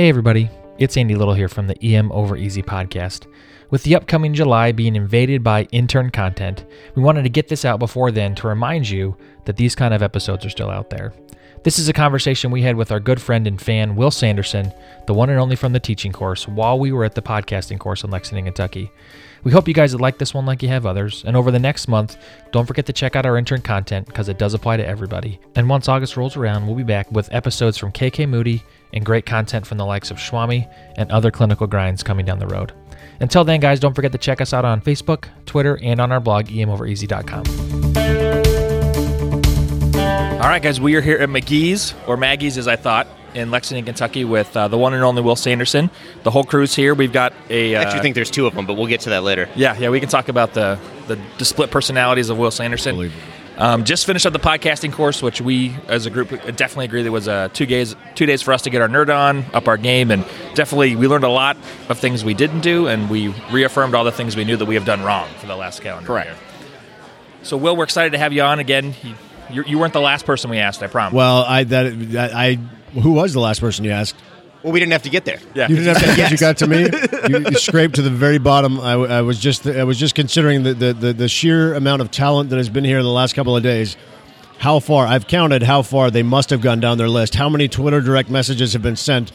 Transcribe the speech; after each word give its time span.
Hey, 0.00 0.08
everybody. 0.08 0.48
It's 0.78 0.96
Andy 0.96 1.14
Little 1.14 1.34
here 1.34 1.46
from 1.46 1.66
the 1.66 1.76
EM 1.84 2.10
Over 2.10 2.34
Easy 2.34 2.62
podcast. 2.62 3.26
With 3.68 3.82
the 3.82 3.96
upcoming 3.96 4.32
July 4.32 4.72
being 4.72 4.96
invaded 4.96 5.44
by 5.44 5.64
intern 5.72 6.08
content, 6.08 6.64
we 6.94 7.02
wanted 7.02 7.24
to 7.24 7.28
get 7.28 7.48
this 7.48 7.66
out 7.66 7.78
before 7.78 8.10
then 8.10 8.34
to 8.36 8.48
remind 8.48 8.88
you 8.88 9.14
that 9.44 9.58
these 9.58 9.74
kind 9.74 9.92
of 9.92 10.02
episodes 10.02 10.46
are 10.46 10.48
still 10.48 10.70
out 10.70 10.88
there. 10.88 11.12
This 11.64 11.78
is 11.78 11.90
a 11.90 11.92
conversation 11.92 12.50
we 12.50 12.62
had 12.62 12.76
with 12.76 12.90
our 12.90 12.98
good 12.98 13.20
friend 13.20 13.46
and 13.46 13.60
fan, 13.60 13.94
Will 13.94 14.10
Sanderson, 14.10 14.72
the 15.06 15.12
one 15.12 15.28
and 15.28 15.38
only 15.38 15.54
from 15.54 15.74
the 15.74 15.78
teaching 15.78 16.12
course, 16.12 16.48
while 16.48 16.78
we 16.78 16.92
were 16.92 17.04
at 17.04 17.14
the 17.14 17.20
podcasting 17.20 17.78
course 17.78 18.02
in 18.02 18.10
Lexington, 18.10 18.46
Kentucky. 18.46 18.90
We 19.44 19.52
hope 19.52 19.68
you 19.68 19.74
guys 19.74 19.94
like 19.94 20.16
this 20.16 20.32
one 20.32 20.46
like 20.46 20.62
you 20.62 20.70
have 20.70 20.86
others. 20.86 21.24
And 21.26 21.36
over 21.36 21.50
the 21.50 21.58
next 21.58 21.88
month, 21.88 22.16
don't 22.52 22.64
forget 22.64 22.86
to 22.86 22.94
check 22.94 23.16
out 23.16 23.26
our 23.26 23.36
intern 23.36 23.60
content 23.60 24.06
because 24.06 24.30
it 24.30 24.38
does 24.38 24.54
apply 24.54 24.78
to 24.78 24.86
everybody. 24.86 25.38
And 25.56 25.68
once 25.68 25.90
August 25.90 26.16
rolls 26.16 26.38
around, 26.38 26.66
we'll 26.66 26.74
be 26.74 26.84
back 26.84 27.12
with 27.12 27.28
episodes 27.34 27.76
from 27.76 27.92
KK 27.92 28.26
Moody 28.26 28.62
and 28.92 29.04
great 29.04 29.26
content 29.26 29.66
from 29.66 29.78
the 29.78 29.86
likes 29.86 30.10
of 30.10 30.20
Swami 30.20 30.68
and 30.96 31.10
other 31.10 31.30
clinical 31.30 31.66
grinds 31.66 32.02
coming 32.02 32.26
down 32.26 32.38
the 32.38 32.46
road. 32.46 32.72
Until 33.20 33.44
then, 33.44 33.60
guys, 33.60 33.80
don't 33.80 33.94
forget 33.94 34.12
to 34.12 34.18
check 34.18 34.40
us 34.40 34.52
out 34.52 34.64
on 34.64 34.80
Facebook, 34.80 35.26
Twitter, 35.46 35.78
and 35.82 36.00
on 36.00 36.10
our 36.10 36.20
blog, 36.20 36.46
emovereasy.com. 36.46 37.44
All 40.40 40.48
right, 40.48 40.62
guys, 40.62 40.80
we 40.80 40.94
are 40.94 41.02
here 41.02 41.18
at 41.18 41.28
McGee's, 41.28 41.94
or 42.06 42.16
Maggie's 42.16 42.56
as 42.56 42.66
I 42.66 42.76
thought, 42.76 43.06
in 43.34 43.50
Lexington, 43.50 43.84
Kentucky, 43.84 44.24
with 44.24 44.56
uh, 44.56 44.68
the 44.68 44.78
one 44.78 44.94
and 44.94 45.04
only 45.04 45.20
Will 45.22 45.36
Sanderson. 45.36 45.90
The 46.22 46.30
whole 46.30 46.44
crew's 46.44 46.74
here. 46.74 46.94
We've 46.94 47.12
got 47.12 47.34
a. 47.50 47.76
Uh, 47.76 47.80
I 47.80 47.84
actually 47.84 48.00
think 48.00 48.14
there's 48.14 48.30
two 48.30 48.46
of 48.46 48.54
them, 48.54 48.66
but 48.66 48.74
we'll 48.74 48.86
get 48.86 49.00
to 49.02 49.10
that 49.10 49.22
later. 49.22 49.48
yeah, 49.54 49.76
yeah, 49.78 49.90
we 49.90 50.00
can 50.00 50.08
talk 50.08 50.28
about 50.28 50.54
the, 50.54 50.78
the, 51.06 51.18
the 51.38 51.44
split 51.44 51.70
personalities 51.70 52.30
of 52.30 52.38
Will 52.38 52.50
Sanderson. 52.50 53.12
Um, 53.60 53.84
just 53.84 54.06
finished 54.06 54.24
up 54.24 54.32
the 54.32 54.38
podcasting 54.38 54.90
course, 54.90 55.22
which 55.22 55.42
we 55.42 55.76
as 55.86 56.06
a 56.06 56.10
group 56.10 56.30
definitely 56.30 56.86
agree 56.86 57.02
that 57.02 57.12
was 57.12 57.28
uh, 57.28 57.50
two 57.52 57.66
days 57.66 57.94
two 58.14 58.24
days 58.24 58.40
for 58.40 58.54
us 58.54 58.62
to 58.62 58.70
get 58.70 58.80
our 58.80 58.88
nerd 58.88 59.14
on, 59.14 59.44
up 59.52 59.68
our 59.68 59.76
game, 59.76 60.10
and 60.10 60.24
definitely 60.54 60.96
we 60.96 61.06
learned 61.06 61.24
a 61.24 61.28
lot 61.28 61.58
of 61.90 61.98
things 61.98 62.24
we 62.24 62.32
didn't 62.32 62.62
do, 62.62 62.88
and 62.88 63.10
we 63.10 63.28
reaffirmed 63.52 63.94
all 63.94 64.04
the 64.04 64.12
things 64.12 64.34
we 64.34 64.44
knew 64.44 64.56
that 64.56 64.64
we 64.64 64.76
have 64.76 64.86
done 64.86 65.02
wrong 65.02 65.28
for 65.38 65.46
the 65.46 65.56
last 65.56 65.82
calendar 65.82 66.06
Correct. 66.06 66.30
year. 66.30 66.38
So, 67.42 67.58
Will, 67.58 67.76
we're 67.76 67.84
excited 67.84 68.12
to 68.12 68.18
have 68.18 68.32
you 68.32 68.40
on 68.40 68.60
again. 68.60 68.94
You, 69.02 69.14
you, 69.50 69.64
you 69.64 69.78
weren't 69.78 69.92
the 69.92 70.00
last 70.00 70.24
person 70.24 70.48
we 70.50 70.56
asked, 70.56 70.82
I 70.82 70.86
promise. 70.86 71.14
Well, 71.14 71.44
I 71.44 71.64
that 71.64 72.32
I, 72.32 72.48
I 72.48 72.98
who 72.98 73.12
was 73.12 73.34
the 73.34 73.40
last 73.40 73.60
person 73.60 73.84
you 73.84 73.90
asked? 73.90 74.16
Well, 74.62 74.72
we 74.72 74.80
didn't 74.80 74.92
have 74.92 75.02
to 75.04 75.10
get 75.10 75.24
there. 75.24 75.38
yeah, 75.54 75.68
You 75.68 75.76
didn't 75.76 75.96
have 75.96 76.14
to 76.14 76.20
Yes. 76.20 76.30
you 76.30 76.36
got 76.36 76.58
to 76.58 76.66
me. 76.66 76.88
You, 77.28 77.38
you 77.50 77.58
scraped 77.58 77.94
to 77.94 78.02
the 78.02 78.10
very 78.10 78.38
bottom. 78.38 78.78
I, 78.80 78.92
w- 78.92 79.10
I 79.10 79.22
was 79.22 79.38
just 79.38 79.66
I 79.66 79.84
was 79.84 79.98
just 79.98 80.14
considering 80.14 80.62
the, 80.64 80.74
the, 80.74 80.92
the, 80.92 81.12
the 81.14 81.28
sheer 81.28 81.74
amount 81.74 82.02
of 82.02 82.10
talent 82.10 82.50
that 82.50 82.56
has 82.56 82.68
been 82.68 82.84
here 82.84 82.98
in 82.98 83.04
the 83.04 83.10
last 83.10 83.34
couple 83.34 83.56
of 83.56 83.62
days. 83.62 83.96
How 84.58 84.78
far 84.78 85.06
I've 85.06 85.26
counted 85.26 85.62
how 85.62 85.80
far 85.80 86.10
they 86.10 86.22
must 86.22 86.50
have 86.50 86.60
gone 86.60 86.80
down 86.80 86.98
their 86.98 87.08
list. 87.08 87.34
How 87.34 87.48
many 87.48 87.68
Twitter 87.68 88.02
direct 88.02 88.28
messages 88.28 88.74
have 88.74 88.82
been 88.82 88.96
sent 88.96 89.32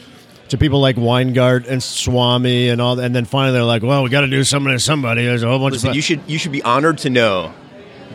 to 0.50 0.58
people 0.60 0.80
like 0.80 0.96
Weingart 0.98 1.68
and 1.68 1.82
Swami 1.82 2.70
and 2.70 2.80
all, 2.80 3.00
and 3.00 3.16
then 3.16 3.26
finally 3.26 3.54
they're 3.54 3.64
like, 3.64 3.82
"Well, 3.82 4.04
we 4.04 4.12
got 4.12 4.22
to 4.22 4.28
do 4.28 4.44
something 4.44 4.72
to 4.72 4.80
somebody." 4.80 5.26
There's 5.26 5.42
a 5.42 5.48
whole 5.48 5.58
bunch 5.58 5.74
Listen, 5.74 5.90
of 5.90 5.96
you 5.96 6.04
should 6.04 6.22
you 6.28 6.38
should 6.38 6.52
be 6.52 6.62
honored 6.62 7.00
to 7.00 7.10
know 7.10 7.52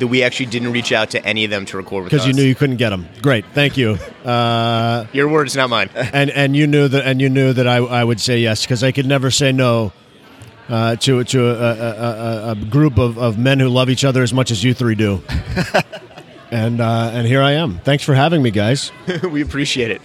that 0.00 0.08
we 0.08 0.22
actually 0.22 0.46
didn't 0.46 0.72
reach 0.72 0.90
out 0.92 1.10
to 1.10 1.24
any 1.24 1.44
of 1.44 1.50
them 1.50 1.64
to 1.66 1.76
record 1.76 2.04
with 2.04 2.10
because 2.12 2.26
you 2.26 2.32
knew 2.32 2.42
you 2.42 2.54
couldn't 2.54 2.76
get 2.76 2.90
them. 2.90 3.06
Great, 3.22 3.44
thank 3.54 3.76
you. 3.76 3.92
Uh, 4.24 5.06
Your 5.12 5.28
words, 5.28 5.54
not 5.56 5.70
mine. 5.70 5.88
and 5.94 6.30
and 6.30 6.56
you 6.56 6.66
knew 6.66 6.88
that 6.88 7.06
and 7.06 7.20
you 7.20 7.28
knew 7.30 7.52
that 7.52 7.66
I, 7.68 7.76
I 7.76 8.02
would 8.04 8.20
say 8.20 8.38
yes 8.40 8.62
because 8.64 8.82
I 8.82 8.92
could 8.92 9.06
never 9.06 9.30
say 9.30 9.52
no 9.52 9.92
uh, 10.68 10.96
to 10.96 11.22
to 11.24 11.46
a, 11.48 11.52
a, 11.52 12.48
a, 12.48 12.50
a 12.50 12.54
group 12.56 12.98
of, 12.98 13.18
of 13.18 13.38
men 13.38 13.60
who 13.60 13.68
love 13.68 13.88
each 13.90 14.04
other 14.04 14.22
as 14.22 14.32
much 14.32 14.50
as 14.50 14.62
you 14.64 14.74
three 14.74 14.94
do. 14.94 15.22
and 16.50 16.80
uh, 16.80 17.10
and 17.12 17.26
here 17.26 17.42
I 17.42 17.52
am. 17.52 17.78
Thanks 17.80 18.04
for 18.04 18.14
having 18.14 18.42
me, 18.42 18.50
guys. 18.50 18.92
we 19.30 19.42
appreciate 19.42 19.90
it. 19.90 20.02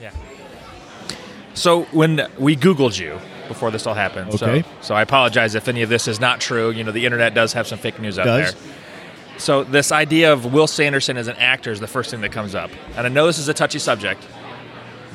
So 1.54 1.84
when 1.86 2.28
we 2.38 2.56
Googled 2.56 3.00
you 3.00 3.18
before 3.48 3.72
this 3.72 3.88
all 3.88 3.94
happened, 3.94 4.34
Okay. 4.34 4.64
so, 4.64 4.68
so 4.82 4.96
I 4.96 5.02
apologize 5.02 5.56
if 5.56 5.68
any 5.68 5.84
of 5.84 5.90
this 5.90 6.08
is 6.08 6.20
not 6.20 6.42
true. 6.42 6.70
You 6.72 6.84
know, 6.84 6.92
the 6.92 7.06
internet 7.06 7.34
does 7.34 7.54
have 7.54 7.68
some 7.68 7.80
fake 7.80 8.00
news 8.00 8.20
out 8.20 8.26
Does. 8.26 8.54
there. 8.54 8.62
So 9.38 9.64
this 9.64 9.92
idea 9.92 10.32
of 10.32 10.54
Will 10.54 10.68
Sanderson 10.68 11.18
as 11.18 11.28
an 11.28 11.36
actor 11.38 11.72
is 11.72 11.80
the 11.80 11.88
first 11.88 12.10
thing 12.10 12.22
that 12.22 12.32
comes 12.32 12.56
up, 12.56 12.72
and 12.96 13.06
I 13.06 13.10
know 13.10 13.28
this 13.28 13.38
is 13.38 13.50
a 13.50 13.54
touchy 13.54 13.80
subject, 13.80 14.26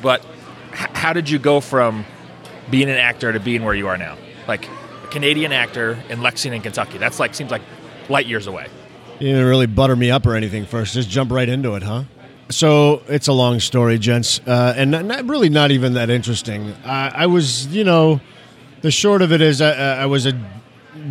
but 0.03 0.25
h- 0.73 0.91
how 0.93 1.13
did 1.13 1.31
you 1.31 1.39
go 1.39 1.61
from 1.61 2.05
being 2.71 2.91
an 2.91 2.97
actor 2.97 3.33
to 3.33 3.41
being 3.41 3.65
where 3.65 3.75
you 3.75 3.89
are 3.89 3.97
now? 3.97 4.17
Like 4.47 4.69
a 4.69 5.07
Canadian 5.09 5.53
actor 5.53 5.99
in 6.09 6.23
Lexington, 6.23 6.61
Kentucky. 6.61 6.99
That's 6.99 7.19
like 7.19 7.35
seems 7.35 7.51
like 7.51 7.63
light 8.09 8.27
years 8.27 8.47
away. 8.47 8.67
You 9.19 9.29
didn't 9.29 9.47
really 9.47 9.67
butter 9.67 9.97
me 9.97 10.11
up 10.11 10.27
or 10.27 10.35
anything 10.35 10.67
first. 10.67 10.95
Just 10.95 11.09
jump 11.09 11.31
right 11.31 11.49
into 11.49 11.75
it, 11.75 11.83
huh? 11.83 12.05
So 12.51 13.03
it's 13.07 13.29
a 13.29 13.33
long 13.33 13.61
story, 13.61 13.99
gents, 13.99 14.41
uh, 14.47 14.75
and 14.77 14.91
not, 14.91 15.05
not 15.05 15.25
really 15.27 15.49
not 15.49 15.71
even 15.71 15.95
that 15.95 16.11
interesting. 16.11 16.75
I, 16.85 17.13
I 17.15 17.27
was, 17.27 17.67
you 17.69 17.85
know, 17.85 18.21
the 18.81 18.91
short 18.91 19.23
of 19.23 19.33
it 19.33 19.41
is 19.41 19.61
I, 19.61 20.03
I 20.03 20.07
was 20.07 20.27
a 20.27 20.33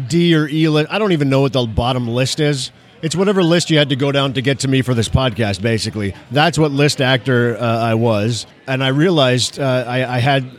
D 0.08 0.36
or 0.36 0.48
E. 0.48 0.68
I 0.68 1.00
don't 1.00 1.12
even 1.12 1.30
know 1.30 1.42
what 1.42 1.54
the 1.54 1.66
bottom 1.66 2.08
list 2.08 2.40
is. 2.40 2.72
It's 3.02 3.16
whatever 3.16 3.44
list 3.44 3.70
you 3.70 3.78
had 3.78 3.90
to 3.90 3.96
go 3.96 4.12
down 4.12 4.34
to 4.34 4.42
get 4.42 4.60
to 4.60 4.68
me 4.68 4.82
for 4.82 4.94
this 4.94 5.08
podcast. 5.08 5.62
Basically, 5.62 6.14
that's 6.32 6.58
what 6.60 6.72
list 6.72 7.00
actor 7.00 7.58
uh, 7.58 7.62
I 7.62 7.94
was, 7.94 8.46
and 8.68 8.84
I 8.84 8.90
realized 8.90 9.60
uh, 9.60 9.86
I, 9.88 10.16
I 10.16 10.20
had. 10.20 10.50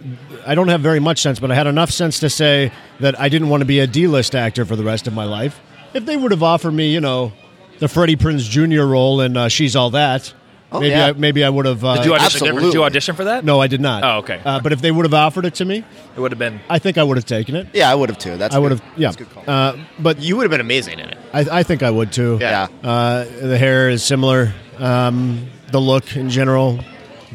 I 0.46 0.54
don't 0.54 0.68
have 0.68 0.80
very 0.80 1.00
much 1.00 1.20
sense, 1.20 1.38
but 1.38 1.50
I 1.50 1.54
had 1.54 1.66
enough 1.66 1.90
sense 1.90 2.20
to 2.20 2.30
say 2.30 2.72
that 3.00 3.20
I 3.20 3.28
didn't 3.28 3.50
want 3.50 3.60
to 3.60 3.66
be 3.66 3.80
a 3.80 3.86
D-list 3.86 4.34
actor 4.34 4.64
for 4.64 4.74
the 4.74 4.82
rest 4.82 5.06
of 5.06 5.12
my 5.12 5.24
life. 5.24 5.60
If 5.92 6.06
they 6.06 6.16
would 6.16 6.30
have 6.30 6.42
offered 6.42 6.72
me, 6.72 6.94
you 6.94 7.00
know, 7.00 7.32
the 7.78 7.88
Freddie 7.88 8.16
Prinze 8.16 8.48
Jr. 8.48 8.84
role 8.84 9.20
in 9.20 9.36
uh, 9.36 9.48
She's 9.48 9.76
All 9.76 9.90
That, 9.90 10.32
maybe 10.72 10.86
yeah. 10.88 11.06
I, 11.08 11.12
maybe 11.12 11.42
I 11.44 11.48
would 11.50 11.66
have. 11.66 11.84
Uh, 11.84 11.96
Did 11.96 12.04
you 12.06 12.14
audition? 12.14 12.54
Did 12.56 12.74
you 12.74 12.84
audition 12.84 13.16
for 13.16 13.24
that? 13.24 13.44
no, 13.44 13.60
I 13.60 13.66
did 13.66 13.80
not. 13.80 14.04
Oh, 14.04 14.18
okay. 14.18 14.40
Uh, 14.44 14.60
but 14.60 14.72
if 14.72 14.80
they 14.80 14.90
would 14.92 15.04
have 15.04 15.14
offered 15.14 15.44
it 15.46 15.54
to 15.56 15.64
me, 15.64 15.84
it 16.16 16.20
would 16.20 16.30
have 16.30 16.38
been. 16.38 16.60
I 16.68 16.78
think 16.78 16.98
I 16.98 17.02
would 17.02 17.16
have 17.16 17.26
taken 17.26 17.56
it. 17.56 17.66
Yeah, 17.72 17.90
I 17.90 17.94
would 17.94 18.08
have 18.10 18.18
too. 18.18 18.36
That's 18.36 18.54
I 18.54 18.58
would 18.58 18.70
have, 18.70 18.82
yeah. 18.96 19.08
That's 19.10 19.16
a 19.16 19.24
good 19.24 19.30
call. 19.30 19.44
Uh, 19.46 19.76
but 19.98 20.20
You 20.20 20.36
would 20.36 20.44
have 20.44 20.50
been 20.50 20.60
amazing 20.60 20.98
in 21.00 21.08
it. 21.08 21.18
I, 21.32 21.60
I 21.60 21.62
think 21.64 21.82
I 21.82 21.90
would 21.90 22.12
too. 22.12 22.38
yeah. 22.40 22.68
Uh, 22.84 23.24
the 23.24 23.58
hair 23.58 23.88
is 23.88 24.02
similar. 24.04 24.52
Um, 24.78 25.48
the 25.72 25.80
look 25.80 26.16
in 26.16 26.30
general, 26.30 26.78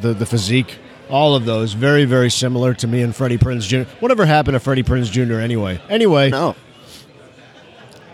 the 0.01 0.13
the 0.13 0.25
physique, 0.25 0.78
all 1.09 1.35
of 1.35 1.45
those 1.45 1.74
very 1.74 2.06
very 2.06 2.29
similar 2.29 2.74
to 2.75 2.88
me 2.88 3.01
and 3.01 3.16
Freddie 3.16 3.38
Prinze 3.38 3.68
Jr. 3.68 3.90
Whatever 4.00 4.25
happened 4.25 4.56
to 4.56 4.59
Freddie 4.59 4.84
Prinze 4.84 5.12
Jr. 5.12 5.40
Anyway? 5.40 5.79
Anyway, 5.90 6.29
No. 6.31 6.56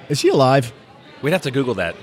is 0.10 0.20
he 0.22 0.30
alive? 0.30 0.72
We'd 1.22 1.31
have 1.34 1.42
to 1.44 1.52
Google 1.52 1.76
that. 1.76 1.96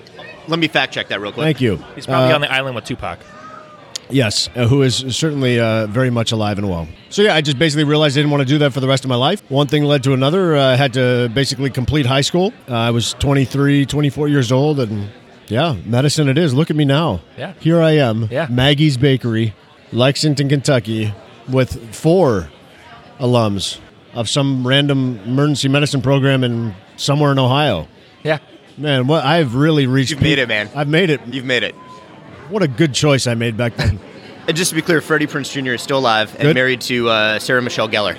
Let 0.49 0.59
me 0.59 0.67
fact 0.69 0.93
check 0.95 1.09
that 1.09 1.21
real 1.21 1.31
quick. 1.33 1.45
Thank 1.45 1.61
you. 1.61 1.77
He's 1.95 2.07
probably 2.07 2.33
Uh, 2.33 2.37
on 2.37 2.41
the 2.41 2.53
island 2.53 2.75
with 2.75 2.85
Tupac. 2.85 3.19
Yes, 4.11 4.49
uh, 4.57 4.67
who 4.67 4.81
is 4.83 5.05
certainly 5.11 5.61
uh, 5.61 5.87
very 5.87 6.09
much 6.09 6.33
alive 6.33 6.57
and 6.59 6.69
well. 6.69 6.89
So 7.11 7.21
yeah, 7.21 7.35
I 7.35 7.43
just 7.43 7.59
basically 7.59 7.85
realized 7.85 8.17
I 8.17 8.21
didn't 8.21 8.31
want 8.31 8.41
to 8.41 8.49
do 8.49 8.57
that 8.59 8.73
for 8.73 8.81
the 8.81 8.89
rest 8.89 9.05
of 9.05 9.11
my 9.11 9.17
life. 9.17 9.43
One 9.51 9.67
thing 9.67 9.85
led 9.85 10.03
to 10.05 10.15
another. 10.15 10.57
Uh, 10.57 10.73
I 10.73 10.77
had 10.77 10.95
to 10.95 11.31
basically 11.35 11.69
complete 11.69 12.07
high 12.07 12.23
school. 12.23 12.55
Uh, 12.69 12.75
I 12.75 12.91
was 12.91 13.13
23, 13.19 13.85
24 13.85 14.29
years 14.29 14.51
old, 14.51 14.81
and 14.81 15.11
yeah, 15.49 15.77
medicine 15.85 16.27
it 16.29 16.39
is. 16.39 16.55
Look 16.55 16.71
at 16.71 16.77
me 16.77 16.87
now. 16.87 17.21
Yeah. 17.37 17.53
Here 17.61 17.83
I 17.83 17.93
am, 17.93 18.29
Yeah. 18.31 18.47
Maggie's 18.49 18.97
Bakery, 18.97 19.55
Lexington, 19.93 20.49
Kentucky, 20.49 21.13
with 21.47 21.95
four 21.95 22.49
alums 23.21 23.79
of 24.15 24.27
some 24.29 24.67
random 24.67 25.21
emergency 25.27 25.69
medicine 25.69 26.01
program 26.01 26.43
in 26.45 26.75
somewhere 26.97 27.31
in 27.33 27.39
Ohio. 27.39 27.87
Yeah. 28.25 28.39
Man, 28.79 29.07
what 29.07 29.25
I've 29.25 29.55
really 29.55 29.87
reached. 29.87 30.11
You've 30.13 30.23
made 30.23 30.39
it, 30.39 30.49
man. 30.49 30.71
I've 30.75 30.89
made 30.89 31.11
it. 31.11 31.21
You've 31.27 31.45
made 31.45 31.63
it. 31.65 31.75
What 32.49 32.63
a 32.63 32.69
good 32.69 32.95
choice 32.95 33.27
I 33.27 33.35
made 33.35 33.57
back 33.57 33.77
then. 33.77 33.99
And 34.49 34.57
just 34.57 34.71
to 34.71 34.75
be 34.77 34.81
clear, 34.81 35.03
Freddie 35.03 35.27
Prinze 35.27 35.53
Jr. 35.53 35.73
is 35.73 35.83
still 35.83 35.99
alive 35.99 36.35
and 36.39 36.55
married 36.55 36.81
to 36.81 37.07
uh, 37.11 37.39
Sarah 37.39 37.61
Michelle 37.61 37.87
Gellar. 37.87 38.17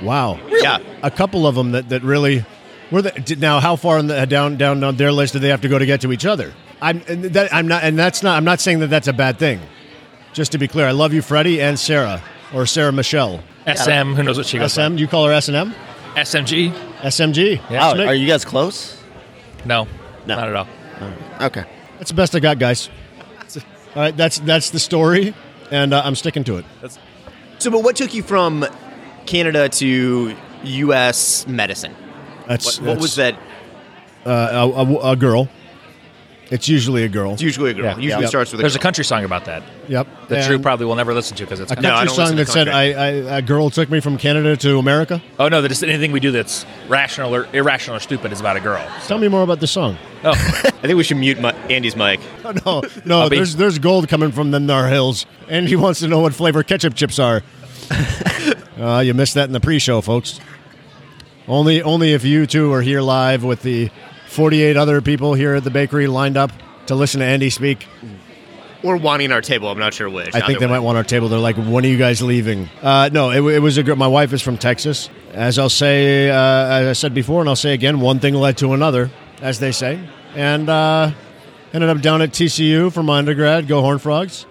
wow. 0.00 0.38
Yeah. 0.48 0.78
a 1.02 1.10
couple 1.10 1.44
of 1.44 1.56
them 1.56 1.72
that, 1.72 1.88
that 1.88 2.04
really 2.04 2.44
were 2.92 3.02
the, 3.02 3.10
did- 3.10 3.40
now 3.40 3.58
how 3.58 3.74
far 3.74 3.98
in 3.98 4.06
the, 4.06 4.24
down 4.26 4.56
down 4.56 4.84
on 4.84 4.94
their 4.94 5.10
list 5.10 5.32
do 5.32 5.40
they 5.40 5.48
have 5.48 5.62
to 5.62 5.68
go 5.68 5.80
to 5.80 5.84
get 5.86 6.00
to 6.02 6.12
each 6.12 6.24
other 6.24 6.52
i'm 6.80 7.02
and 7.08 7.24
that 7.24 7.52
i'm 7.52 7.66
not 7.66 7.82
and 7.82 7.98
that's 7.98 8.22
not 8.22 8.36
i'm 8.36 8.44
not 8.44 8.60
saying 8.60 8.78
that 8.78 8.90
that's 8.90 9.08
a 9.08 9.12
bad 9.12 9.40
thing 9.40 9.58
just 10.32 10.52
to 10.52 10.58
be 10.58 10.68
clear 10.68 10.86
i 10.86 10.92
love 10.92 11.12
you 11.12 11.20
freddie 11.20 11.60
and 11.60 11.76
sarah 11.80 12.22
or 12.54 12.64
sarah 12.64 12.92
michelle 12.92 13.42
SM. 13.66 13.90
Who 14.14 14.22
knows 14.22 14.36
what 14.36 14.46
she 14.46 14.58
goes? 14.58 14.72
sm 14.74 14.98
you 14.98 15.08
call 15.08 15.26
her 15.26 15.32
s&m. 15.32 15.74
SMG. 16.14 16.72
smg 17.00 17.60
Yeah. 17.70 17.92
Oh, 17.96 18.06
are 18.06 18.14
you 18.14 18.28
guys 18.28 18.44
close? 18.44 19.02
No. 19.64 19.88
No. 20.26 20.36
Not 20.36 20.48
at 20.48 20.56
all. 20.56 20.68
Okay. 21.40 21.64
that's 21.98 22.10
the 22.10 22.14
best 22.16 22.34
i 22.36 22.38
got 22.40 22.58
guys 22.58 22.88
all 23.96 24.02
right 24.02 24.16
that's 24.16 24.38
that's 24.40 24.70
the 24.70 24.78
story 24.78 25.34
and 25.70 25.92
uh, 25.92 26.02
i'm 26.04 26.14
sticking 26.14 26.44
to 26.44 26.58
it 26.58 26.64
So, 27.58 27.70
but 27.70 27.82
what 27.82 27.96
took 27.96 28.12
you 28.14 28.22
from 28.22 28.64
Canada 29.26 29.68
to 29.68 30.34
U.S. 30.64 31.46
medicine? 31.46 31.94
that's 32.48 32.80
What, 32.80 32.88
what 32.88 33.00
was 33.00 33.14
that? 33.16 33.36
that 34.24 34.28
uh, 34.30 34.68
a, 34.68 34.84
a, 35.08 35.12
a 35.12 35.16
girl 35.16 35.48
it's 36.52 36.68
usually 36.68 37.02
a 37.04 37.08
girl 37.08 37.32
It's 37.32 37.42
usually 37.42 37.70
a 37.70 37.74
girl. 37.74 37.84
Yeah. 37.84 37.96
Usually 37.96 38.22
Yeah. 38.22 38.28
starts 38.28 38.52
with 38.52 38.60
a 38.60 38.62
There's 38.62 38.76
a 38.76 38.78
country 38.78 39.04
song 39.04 39.24
about 39.24 39.46
that 39.46 39.62
yep 39.88 40.06
that 40.28 40.46
Drew 40.46 40.54
And 40.56 40.62
probably 40.62 40.86
will 40.86 40.94
never 40.94 41.12
listen 41.14 41.36
to 41.38 41.42
because 41.44 41.58
it's. 41.60 41.72
a 41.72 41.74
country. 41.74 41.88
No, 41.90 41.94
I 41.96 42.04
country 42.04 42.06
don't 42.06 42.16
song 42.16 42.36
listen 42.36 42.36
to 42.36 42.44
that 42.44 42.52
said 42.52 42.66
country. 42.68 42.94
I, 42.94 43.34
I, 43.34 43.38
a 43.38 43.42
girl 43.42 43.70
took 43.70 43.90
me 43.90 43.98
from 44.00 44.18
canada 44.18 44.56
to 44.58 44.78
america 44.78 45.20
oh 45.40 45.48
no, 45.48 45.60
that 45.62 45.68
just 45.68 45.82
anything 45.82 46.12
we 46.12 46.20
do 46.20 46.30
that's 46.30 46.64
rational 46.88 47.34
or 47.34 47.48
irrational 47.52 47.96
or 47.96 48.00
stupid 48.00 48.30
is 48.32 48.40
about 48.40 48.56
a 48.56 48.60
girl. 48.60 48.86
tell 49.06 49.18
me 49.18 49.28
more 49.28 49.42
about 49.42 49.58
the 49.60 49.66
song 49.66 49.96
Oh, 50.24 50.30
I 50.36 50.70
think 50.86 50.96
we 50.96 51.02
should 51.02 51.16
mute 51.16 51.40
my, 51.40 51.52
Andy's 51.68 51.96
mic. 51.96 52.20
Oh, 52.44 52.52
no, 52.64 52.82
no, 53.24 53.28
be- 53.28 53.36
there's 53.36 53.56
there's 53.56 53.80
gold 53.80 54.08
coming 54.08 54.30
from 54.30 54.52
the 54.52 54.60
Nar 54.60 54.86
Hills, 54.88 55.26
and 55.48 55.66
he 55.66 55.74
wants 55.74 55.98
to 55.98 56.06
know 56.06 56.20
what 56.20 56.32
flavor 56.32 56.62
ketchup 56.62 56.94
chips 56.94 57.18
are. 57.18 57.42
Uh, 58.78 59.00
you 59.04 59.14
missed 59.14 59.34
that 59.34 59.46
in 59.48 59.52
the 59.52 59.58
pre-show, 59.58 60.00
folks. 60.00 60.38
Only, 61.48 61.82
only 61.82 62.12
if 62.12 62.24
you 62.24 62.46
two 62.46 62.72
are 62.72 62.82
here 62.82 63.00
live 63.00 63.42
with 63.42 63.62
the 63.62 63.90
48 64.32 64.76
other 64.78 65.02
people 65.02 65.34
here 65.34 65.54
at 65.54 65.62
the 65.62 65.70
bakery 65.70 66.06
lined 66.06 66.38
up 66.38 66.50
to 66.86 66.94
listen 66.94 67.20
to 67.20 67.26
Andy 67.26 67.50
speak. 67.50 67.86
Or 68.82 68.96
wanting 68.96 69.30
our 69.30 69.42
table. 69.42 69.68
I'm 69.68 69.78
not 69.78 69.94
sure 69.94 70.08
which. 70.08 70.34
I 70.34 70.40
think 70.40 70.58
they 70.58 70.66
way. 70.66 70.72
might 70.72 70.80
want 70.80 70.96
our 70.96 71.04
table. 71.04 71.28
They're 71.28 71.38
like, 71.38 71.56
"When 71.56 71.84
are 71.84 71.88
you 71.88 71.98
guys 71.98 72.20
leaving?" 72.20 72.68
Uh, 72.82 73.10
no, 73.12 73.30
it, 73.30 73.54
it 73.54 73.58
was 73.60 73.78
a 73.78 73.84
good. 73.84 73.96
My 73.96 74.08
wife 74.08 74.32
is 74.32 74.42
from 74.42 74.58
Texas. 74.58 75.08
As 75.32 75.56
I'll 75.56 75.68
say, 75.68 76.30
uh, 76.30 76.34
as 76.34 76.88
I 76.88 76.92
said 76.94 77.14
before, 77.14 77.40
and 77.40 77.48
I'll 77.48 77.54
say 77.54 77.74
again, 77.74 78.00
one 78.00 78.18
thing 78.18 78.34
led 78.34 78.56
to 78.58 78.72
another, 78.72 79.10
as 79.40 79.60
they 79.60 79.70
say, 79.70 80.00
and 80.34 80.68
uh, 80.68 81.12
ended 81.72 81.90
up 81.90 82.00
down 82.00 82.22
at 82.22 82.30
TCU 82.30 82.92
for 82.92 83.04
my 83.04 83.18
undergrad. 83.18 83.68
Go 83.68 83.82
Horn 83.82 84.00
Frogs! 84.00 84.46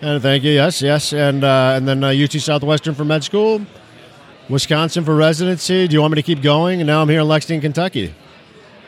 And 0.00 0.22
thank 0.22 0.44
you, 0.44 0.52
yes, 0.52 0.80
yes, 0.80 1.12
and 1.12 1.44
uh, 1.44 1.74
and 1.76 1.86
then 1.86 2.02
uh, 2.02 2.08
UT 2.08 2.32
Southwestern 2.32 2.94
for 2.94 3.04
med 3.04 3.22
school, 3.22 3.66
Wisconsin 4.48 5.04
for 5.04 5.14
residency. 5.14 5.86
Do 5.88 5.92
you 5.92 6.00
want 6.00 6.12
me 6.12 6.22
to 6.22 6.22
keep 6.22 6.40
going? 6.40 6.80
And 6.80 6.86
now 6.86 7.02
I'm 7.02 7.08
here 7.10 7.20
in 7.20 7.28
Lexington, 7.28 7.60
Kentucky. 7.60 8.14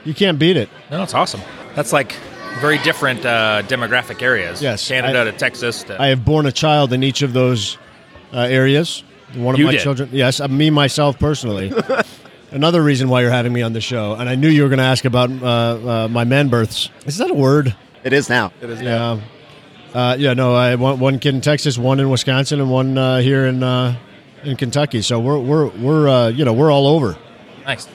You 0.06 0.14
can't 0.14 0.38
beat 0.38 0.56
it. 0.56 0.68
No, 0.90 1.02
it's 1.02 1.12
awesome. 1.14 1.40
That's 1.74 1.92
like 1.92 2.12
very 2.60 2.78
different 2.78 3.26
uh, 3.26 3.62
demographic 3.66 4.22
areas. 4.22 4.62
Yes, 4.62 4.88
Canada 4.88 5.20
I- 5.20 5.24
to 5.24 5.32
Texas. 5.32 5.82
To, 5.84 6.00
I 6.00 6.06
have 6.08 6.24
born 6.24 6.46
a 6.46 6.52
child 6.52 6.92
in 6.94 7.02
each 7.02 7.20
of 7.22 7.32
those 7.34 7.76
uh, 8.32 8.38
areas. 8.40 9.02
One 9.34 9.54
of 9.54 9.58
You 9.58 9.66
my 9.66 9.72
did. 9.72 9.80
children, 9.82 10.08
yes, 10.12 10.40
uh, 10.40 10.48
me 10.48 10.70
myself 10.70 11.18
personally. 11.18 11.72
Another 12.52 12.80
reason 12.80 13.08
why 13.08 13.20
you're 13.22 13.30
having 13.30 13.52
me 13.52 13.60
on 13.62 13.72
the 13.72 13.80
show, 13.80 14.14
and 14.14 14.28
I 14.28 14.36
knew 14.36 14.48
you 14.48 14.62
were 14.62 14.68
going 14.68 14.78
to 14.78 14.84
ask 14.84 15.04
about 15.04 15.30
uh, 15.30 15.46
uh, 16.04 16.08
my 16.08 16.22
man 16.24 16.48
births. 16.48 16.88
Is 17.04 17.18
that 17.18 17.28
a 17.30 17.34
word? 17.34 17.74
It 18.04 18.12
is 18.12 18.28
now. 18.30 18.52
It 18.62 18.70
is 18.70 18.80
now. 18.80 19.14
Yeah. 19.14 19.20
Uh, 20.00 20.16
yeah, 20.16 20.32
no, 20.34 20.54
I 20.54 20.76
one, 20.76 21.00
one 21.00 21.18
kid 21.18 21.34
in 21.34 21.40
Texas, 21.40 21.76
one 21.76 21.98
in 21.98 22.08
Wisconsin, 22.08 22.60
and 22.60 22.70
one 22.70 22.96
uh, 22.96 23.18
here 23.18 23.46
in 23.46 23.62
uh, 23.64 23.96
in 24.44 24.56
Kentucky. 24.56 25.02
So 25.02 25.18
we're 25.18 25.40
we're 25.40 25.66
we're 25.70 26.08
uh, 26.08 26.28
you 26.28 26.44
know 26.44 26.52
we're 26.52 26.70
all 26.70 26.86
over. 26.86 27.16
nice. 27.64 27.88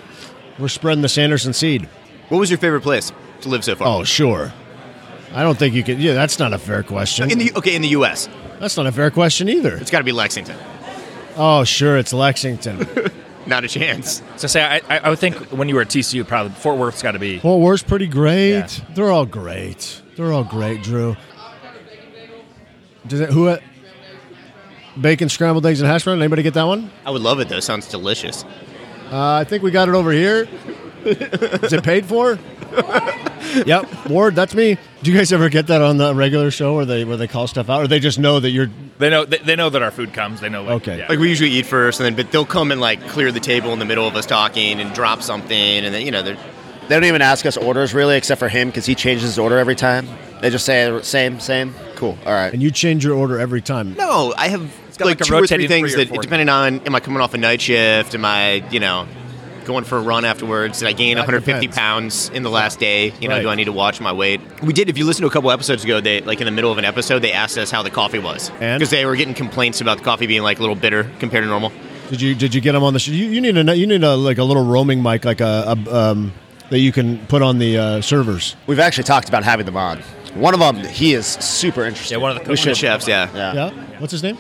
We're 0.60 0.68
spreading 0.68 1.02
the 1.02 1.10
Sanderson 1.10 1.54
seed. 1.54 1.88
What 2.31 2.39
was 2.39 2.50
your 2.50 2.60
favorite 2.60 2.80
place 2.80 3.12
to 3.42 3.50
live 3.50 3.66
so 3.66 3.75
far? 3.75 3.88
Oh, 3.89 4.04
sure. 4.06 4.54
I 5.33 5.44
don't 5.44 5.60
think 5.60 5.75
you 5.75 5.83
could. 5.83 6.00
Yeah, 6.00 6.13
that's 6.13 6.39
not 6.39 6.54
a 6.54 6.57
fair 6.57 6.81
question. 6.81 7.30
in 7.30 7.38
the 7.38 7.51
okay 7.57 7.75
in 7.75 7.81
the 7.81 7.89
U.S. 7.89 8.30
that's 8.57 8.78
not 8.78 8.88
a 8.88 8.92
fair 8.94 9.12
question 9.12 9.50
either. 9.50 9.75
It's 9.75 9.92
got 9.92 9.98
to 9.98 10.06
be 10.06 10.13
Lexington. 10.13 10.57
Oh, 11.36 11.66
sure, 11.66 11.98
it's 11.98 12.13
Lexington. 12.13 12.88
Not 13.48 13.63
a 13.66 13.68
chance. 13.68 14.22
So 14.38 14.48
say 14.48 14.63
I, 14.63 14.78
I, 14.88 15.00
I 15.00 15.10
would 15.10 15.18
think 15.19 15.36
when 15.51 15.68
you 15.68 15.75
were 15.75 15.81
at 15.81 15.88
TCU, 15.88 16.25
probably 16.28 16.54
Fort 16.54 16.78
Worth's 16.78 17.01
got 17.01 17.13
to 17.13 17.19
be. 17.19 17.39
Fort 17.39 17.60
Worth's 17.60 17.83
pretty 17.83 18.06
great. 18.07 18.51
Yeah. 18.51 18.68
They're 18.94 19.10
all 19.12 19.25
great. 19.25 20.01
They're 20.16 20.31
all 20.31 20.44
great, 20.44 20.83
Drew. 20.83 21.18
Does 23.07 23.19
it, 23.19 23.30
who? 23.31 23.57
Bacon, 25.00 25.28
scrambled 25.28 25.66
eggs, 25.66 25.81
and 25.81 25.89
hash 25.89 26.04
brown. 26.04 26.19
Anybody 26.19 26.44
get 26.44 26.54
that 26.54 26.63
one? 26.68 26.92
I 27.06 27.12
would 27.12 27.24
love 27.24 27.39
it 27.39 27.50
though. 27.50 27.60
Sounds 27.62 27.88
delicious. 27.88 28.45
Uh, 29.12 29.33
I 29.33 29.44
think 29.44 29.63
we 29.63 29.72
got 29.72 29.89
it 29.89 29.95
over 29.95 30.12
here. 30.12 30.48
Is 31.63 31.74
it 31.74 31.83
paid 31.83 32.06
for? 32.06 32.38
yep, 33.65 33.88
Ward, 34.07 34.36
that's 34.36 34.53
me. 34.56 34.77
Do 35.03 35.12
you 35.12 35.18
guys 35.18 35.33
ever 35.33 35.50
get 35.50 35.68
that 35.68 35.81
on 35.81 35.98
the 35.98 36.13
regular 36.15 36.51
show 36.51 36.75
where 36.75 36.86
they 36.86 37.03
where 37.03 37.18
they 37.18 37.27
call 37.27 37.48
stuff 37.48 37.69
out, 37.69 37.81
or 37.83 37.88
they 37.88 38.00
just 38.00 38.19
know 38.19 38.39
that 38.39 38.50
you're? 38.51 38.69
They 39.00 39.09
know 39.09 39.25
they, 39.25 39.38
they 39.39 39.56
know 39.56 39.69
that 39.69 39.81
our 39.81 39.92
food 39.92 40.13
comes. 40.13 40.42
They 40.42 40.50
know. 40.50 40.63
Like, 40.63 40.75
Okay. 40.83 41.00
yeah. 41.00 41.07
Like 41.09 41.19
we 41.19 41.27
usually 41.30 41.50
eat 41.51 41.65
first, 41.65 42.00
and 42.00 42.06
then 42.06 42.15
but 42.15 42.31
they'll 42.31 42.45
come 42.45 42.71
and 42.71 42.80
like 42.80 43.06
clear 43.09 43.31
the 43.31 43.39
table 43.39 43.74
in 43.74 43.80
the 43.80 43.86
middle 43.86 44.07
of 44.07 44.15
us 44.15 44.25
talking 44.25 44.80
and 44.80 44.94
drop 44.94 45.21
something, 45.21 45.51
and 45.57 45.94
then 45.94 46.06
you 46.06 46.12
know 46.12 46.21
they're 46.21 46.38
They 46.88 46.95
don't 46.95 47.06
even 47.06 47.21
ask 47.21 47.45
us 47.45 47.57
orders 47.57 47.94
really, 47.94 48.15
except 48.15 48.39
for 48.39 48.47
him 48.50 48.69
because 48.69 48.86
he 48.86 48.95
changes 48.95 49.24
his 49.24 49.39
order 49.39 49.57
every 49.57 49.75
time. 49.75 50.07
They 50.42 50.50
just 50.50 50.65
say 50.65 51.01
same, 51.01 51.39
same. 51.39 51.74
Cool. 51.95 52.18
All 52.25 52.33
right. 52.33 52.54
And 52.54 52.62
you 52.63 52.71
change 52.71 53.04
your 53.06 53.15
order 53.15 53.39
every 53.39 53.62
time. 53.62 53.94
no. 53.95 54.33
I 54.38 54.47
have 54.47 54.62
got 54.97 55.06
like, 55.07 55.19
like 55.19 55.21
a 55.21 55.24
two 55.24 55.33
or 55.33 55.38
three 55.38 55.42
rotating 55.42 55.68
things 55.68 55.94
three 55.94 56.01
or 56.04 56.06
that 56.06 56.13
four. 56.13 56.21
depending 56.21 56.50
on 56.50 56.80
am 56.81 56.95
I 56.95 57.00
coming 57.00 57.21
off 57.21 57.33
a 57.33 57.38
night 57.38 57.62
shift? 57.62 58.13
Am 58.15 58.24
I 58.25 58.63
you 58.71 58.80
know 58.80 59.07
going 59.66 59.84
for 59.84 59.98
a 59.98 60.02
run 60.02 60.25
afterwards? 60.25 60.80
Did 60.80 60.88
I 60.88 60.94
gain 60.94 61.16
That 61.16 61.22
150 61.28 61.68
depends. 61.68 61.78
pounds 61.78 62.30
in 62.30 62.44
the 62.44 62.50
last 62.50 62.80
day? 62.80 63.13
You 63.19 63.28
know, 63.28 63.36
Right. 63.36 63.42
do 63.44 63.50
I 63.50 63.56
need 63.56 63.66
to 63.66 63.72
watch 63.72 64.02
my 64.02 64.12
weight? 64.12 64.42
We 64.62 64.74
did. 64.74 64.90
If 64.90 64.98
you 64.98 65.06
listen 65.06 65.22
to 65.22 65.28
a 65.28 65.31
couple 65.31 65.52
episodes 65.52 65.84
ago, 65.84 66.02
they 66.02 66.22
like 66.22 66.40
in 66.42 66.46
the 66.46 66.52
middle 66.52 66.72
of 66.72 66.78
an 66.78 66.86
episode, 66.86 67.19
they 67.19 67.31
asked 67.31 67.58
us 67.58 67.72
how 67.72 67.84
the 67.84 67.90
coffee 67.90 68.19
was 68.19 68.50
because 68.50 68.90
they 68.90 69.06
were 69.06 69.16
getting 69.16 69.34
complaints 69.34 69.81
about 69.81 69.98
the 70.00 70.04
coffee 70.04 70.28
being 70.28 70.42
like 70.44 70.58
a 70.60 70.62
little 70.62 70.75
bitter 70.75 71.10
compared 71.19 71.44
to 71.44 71.48
normal. 71.50 71.72
Did 72.10 72.22
you 72.22 72.36
did 72.36 72.54
you 72.54 72.60
get 72.62 72.74
them 72.74 72.84
on 72.84 72.94
the 72.94 73.00
show? 73.00 73.12
You, 73.12 73.25
you 73.28 73.40
need 73.42 73.56
a 73.58 73.75
you 73.78 73.88
need 73.88 74.04
a 74.04 74.16
like 74.16 74.38
a 74.38 74.44
little 74.44 74.66
roaming 74.66 75.02
mic, 75.02 75.24
like 75.24 75.40
a, 75.42 75.78
a 75.88 75.96
um, 75.96 76.34
that 76.69 76.80
you 76.80 76.92
can 76.92 77.25
put 77.28 77.42
on 77.42 77.57
the 77.60 77.78
uh, 77.78 78.02
servers. 78.02 78.56
We've 78.68 78.80
actually 78.80 79.06
talked 79.06 79.30
about 79.30 79.44
having 79.44 79.66
them 79.66 79.78
on. 79.78 80.00
One 80.36 80.54
of 80.54 80.60
them, 80.62 80.78
he 80.86 81.14
is 81.14 81.25
super 81.25 81.84
interesting. 81.86 82.18
Yeah, 82.18 82.22
one 82.22 82.31
of 82.31 82.38
the 82.38 82.42
we 82.44 82.48
coaches. 82.56 82.64
The 82.66 82.69
should. 82.75 82.78
chefs, 82.78 83.07
yeah. 83.07 83.30
Yeah. 83.34 83.54
Yeah. 83.54 84.00
What's 84.00 84.12
his 84.14 84.24
name? 84.24 84.38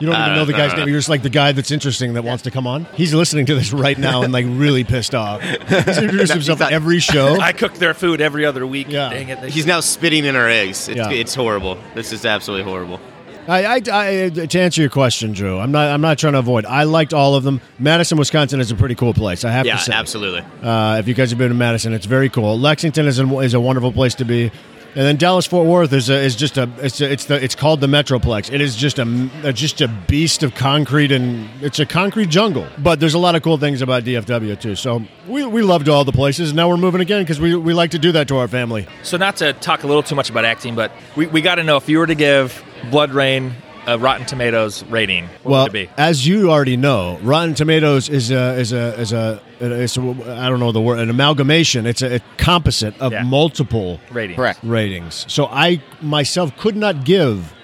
You 0.00 0.06
don't 0.06 0.14
even 0.16 0.26
don't 0.28 0.34
know 0.36 0.44
the 0.44 0.52
know. 0.52 0.58
guy's 0.58 0.76
name. 0.76 0.88
You're 0.88 0.98
just 0.98 1.08
like 1.08 1.22
the 1.22 1.30
guy 1.30 1.52
that's 1.52 1.70
interesting 1.70 2.14
that 2.14 2.22
wants 2.24 2.44
to 2.44 2.50
come 2.50 2.66
on. 2.66 2.84
He's 2.94 3.12
listening 3.14 3.46
to 3.46 3.54
this 3.54 3.72
right 3.72 3.98
now 3.98 4.22
and 4.22 4.32
like 4.32 4.46
really 4.48 4.84
pissed 4.84 5.14
off. 5.14 5.42
He's 5.42 5.60
introduced 5.98 6.32
himself 6.32 6.58
thought- 6.60 6.72
every 6.72 6.98
show. 7.00 7.38
I 7.40 7.52
cook 7.52 7.74
their 7.74 7.94
food 7.94 8.20
every 8.20 8.44
other 8.44 8.66
week. 8.66 8.88
Yeah. 8.90 9.10
Dang 9.10 9.28
it. 9.28 9.38
He's 9.50 9.66
now 9.66 9.80
spitting 9.80 10.24
in 10.24 10.36
our 10.36 10.48
eggs. 10.48 10.88
It's, 10.88 10.96
Yeah. 10.96 11.10
it's 11.10 11.34
horrible. 11.34 11.78
This 11.94 12.12
is 12.12 12.24
absolutely 12.24 12.70
horrible. 12.70 13.00
I, 13.48 13.64
I, 13.64 13.74
I, 13.76 14.28
to 14.28 14.60
answer 14.60 14.82
your 14.82 14.90
question, 14.90 15.32
Drew, 15.32 15.58
I'm 15.58 15.72
not. 15.72 15.88
I'm 15.90 16.02
not 16.02 16.18
trying 16.18 16.34
to 16.34 16.38
avoid. 16.40 16.66
I 16.66 16.82
liked 16.82 17.14
all 17.14 17.34
of 17.34 17.44
them. 17.44 17.62
Madison, 17.78 18.18
Wisconsin, 18.18 18.60
is 18.60 18.70
a 18.70 18.74
pretty 18.74 18.94
cool 18.94 19.14
place. 19.14 19.42
I 19.42 19.50
have 19.50 19.64
Yeah, 19.64 19.76
to 19.76 19.82
say. 19.84 19.92
absolutely. 19.94 20.44
Uh, 20.62 20.96
if 20.98 21.08
you 21.08 21.14
guys 21.14 21.30
have 21.30 21.38
been 21.38 21.48
to 21.48 21.54
Madison, 21.54 21.94
it's 21.94 22.04
very 22.04 22.28
cool. 22.28 22.58
Lexington 22.58 23.06
is 23.06 23.18
a, 23.18 23.38
is 23.38 23.54
a 23.54 23.60
wonderful 23.60 23.90
place 23.90 24.14
to 24.16 24.26
be, 24.26 24.52
and 24.98 25.06
then 25.06 25.16
Dallas 25.16 25.46
Fort 25.46 25.68
Worth 25.68 25.92
is 25.92 26.10
a, 26.10 26.20
is 26.20 26.34
just 26.34 26.58
a 26.58 26.68
it's 26.78 27.00
a, 27.00 27.08
it's 27.08 27.26
the 27.26 27.40
it's 27.40 27.54
called 27.54 27.80
the 27.80 27.86
Metroplex. 27.86 28.52
It 28.52 28.60
is 28.60 28.74
just 28.74 28.98
a, 28.98 29.30
a 29.44 29.52
just 29.52 29.80
a 29.80 29.86
beast 29.86 30.42
of 30.42 30.56
concrete 30.56 31.12
and 31.12 31.48
it's 31.62 31.78
a 31.78 31.86
concrete 31.86 32.30
jungle. 32.30 32.66
But 32.78 32.98
there's 32.98 33.14
a 33.14 33.18
lot 33.20 33.36
of 33.36 33.42
cool 33.44 33.58
things 33.58 33.80
about 33.80 34.02
DFW 34.02 34.60
too. 34.60 34.74
So 34.74 35.04
we, 35.28 35.46
we 35.46 35.62
loved 35.62 35.88
all 35.88 36.04
the 36.04 36.10
places. 36.10 36.50
and 36.50 36.56
Now 36.56 36.68
we're 36.68 36.78
moving 36.78 37.00
again 37.00 37.22
because 37.22 37.38
we, 37.38 37.54
we 37.54 37.74
like 37.74 37.92
to 37.92 37.98
do 38.00 38.10
that 38.10 38.26
to 38.26 38.38
our 38.38 38.48
family. 38.48 38.88
So 39.04 39.16
not 39.16 39.36
to 39.36 39.52
talk 39.52 39.84
a 39.84 39.86
little 39.86 40.02
too 40.02 40.16
much 40.16 40.30
about 40.30 40.44
acting, 40.44 40.74
but 40.74 40.90
we, 41.14 41.28
we 41.28 41.42
got 41.42 41.54
to 41.56 41.62
know 41.62 41.76
if 41.76 41.88
you 41.88 41.98
were 41.98 42.06
to 42.08 42.16
give 42.16 42.60
BloodRayne 42.90 43.52
a 43.88 43.98
Rotten 43.98 44.26
Tomatoes 44.26 44.84
rating, 44.84 45.24
what 45.42 45.44
well, 45.50 45.62
would 45.64 45.74
it 45.74 45.88
be? 45.88 45.90
as 45.96 46.26
you 46.26 46.50
already 46.50 46.76
know, 46.76 47.18
Rotten 47.22 47.54
Tomatoes 47.54 48.08
is 48.08 48.30
a 48.30 48.54
is 48.58 48.72
a 48.72 48.98
is 49.00 49.12
a 49.12 49.40
it's 49.60 49.96
a, 49.96 50.00
I 50.02 50.48
don't 50.48 50.60
know 50.60 50.70
the 50.72 50.80
word 50.80 50.98
an 50.98 51.10
amalgamation. 51.10 51.86
It's 51.86 52.02
a, 52.02 52.16
a 52.16 52.20
composite 52.36 52.98
of 53.00 53.12
Yeah. 53.12 53.22
multiple 53.24 53.98
Rating. 54.12 54.36
Correct. 54.36 54.60
ratings. 54.62 55.24
So 55.28 55.46
I 55.46 55.82
myself 56.02 56.56
could 56.56 56.76
not 56.76 57.04
give 57.04 57.54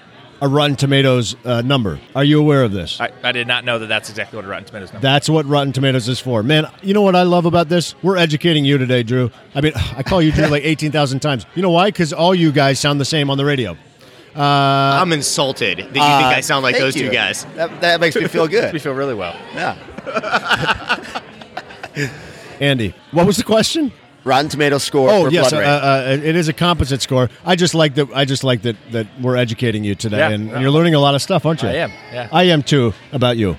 a 0.41 0.47
Rotten 0.49 0.75
Tomatoes 0.75 1.35
uh, 1.45 1.61
number. 1.61 1.97
Are 2.13 2.23
you 2.23 2.39
aware 2.41 2.63
of 2.63 2.73
this? 2.73 2.99
I, 2.99 3.09
I 3.23 3.31
did 3.31 3.47
not 3.47 3.63
know 3.63 3.79
that 3.79 3.87
that's 3.87 4.09
exactly 4.09 4.35
what 4.35 4.43
a 4.45 4.47
Rotten 4.49 4.65
Tomatoes 4.65 4.91
number. 4.91 5.01
That's 5.07 5.29
what 5.29 5.45
Rotten 5.45 5.71
Tomatoes 5.71 6.09
is 6.09 6.19
for. 6.19 6.43
Man, 6.43 6.69
you 6.81 6.93
know 6.93 7.01
what 7.03 7.15
I 7.15 7.23
love 7.23 7.45
about 7.45 7.69
this? 7.69 7.95
We're 8.03 8.17
educating 8.17 8.65
you 8.65 8.77
today, 8.77 9.01
Drew. 9.03 9.31
I 9.55 9.61
mean, 9.61 9.71
I 9.95 10.03
call 10.03 10.21
you 10.21 10.31
Drew 10.33 10.47
like 10.57 10.65
18,000 10.65 11.21
times. 11.21 11.45
You 11.55 11.61
know 11.61 11.69
why? 11.69 11.87
Because 11.87 12.11
all 12.11 12.35
you 12.35 12.51
guys 12.51 12.79
sound 12.81 12.99
the 12.99 13.05
same 13.05 13.29
on 13.29 13.37
the 13.37 13.45
radio. 13.45 13.77
I'm 14.41 15.11
insulted 15.13 15.77
that 15.77 15.85
you 15.85 15.91
think 15.93 15.99
I 16.03 16.41
sound 16.41 16.63
like 16.63 16.75
Uh, 16.75 16.79
Thank 16.79 16.93
those 16.93 17.01
two 17.01 17.09
guys. 17.11 17.45
That, 17.55 17.81
that 17.81 17.99
makes 18.01 18.15
me 18.15 18.27
feel 18.27 18.47
good. 18.47 18.65
we 18.73 18.79
good. 18.79 18.81
feel 18.81 18.93
really 18.93 19.13
well. 19.15 19.35
yeah. 19.53 19.75
Andy, 22.59 22.93
what 23.11 23.25
was 23.25 23.37
the 23.37 23.43
question? 23.43 23.91
Rotten 24.23 24.49
Tomato 24.49 24.77
score 24.79 25.09
Oh 25.11 25.25
for 25.25 25.29
yes, 25.31 25.51
Blood 25.51 25.63
uh, 25.63 25.67
uh, 25.67 26.17
it 26.23 26.35
is 26.35 26.47
a 26.47 26.53
composite 26.53 27.01
score. 27.01 27.29
I 27.45 27.55
just 27.55 27.75
like 27.75 27.93
that. 27.95 28.09
I 28.13 28.25
just 28.25 28.43
like 28.43 28.63
that 28.63 28.75
that 28.91 29.07
we're 29.21 29.35
educating 29.35 29.83
you 29.83 29.93
today, 29.93 30.17
Yeah. 30.17 30.29
and 30.31 30.49
you're 30.61 30.71
learning 30.71 30.95
a 30.95 30.99
lot 30.99 31.13
of 31.13 31.21
stuff, 31.21 31.45
aren't 31.45 31.61
you? 31.61 31.69
I 31.69 31.73
am, 31.73 31.91
yeah. 32.11 32.27
I 32.31 32.43
am 32.45 32.63
too 32.63 32.93
about 33.11 33.37
you. 33.37 33.55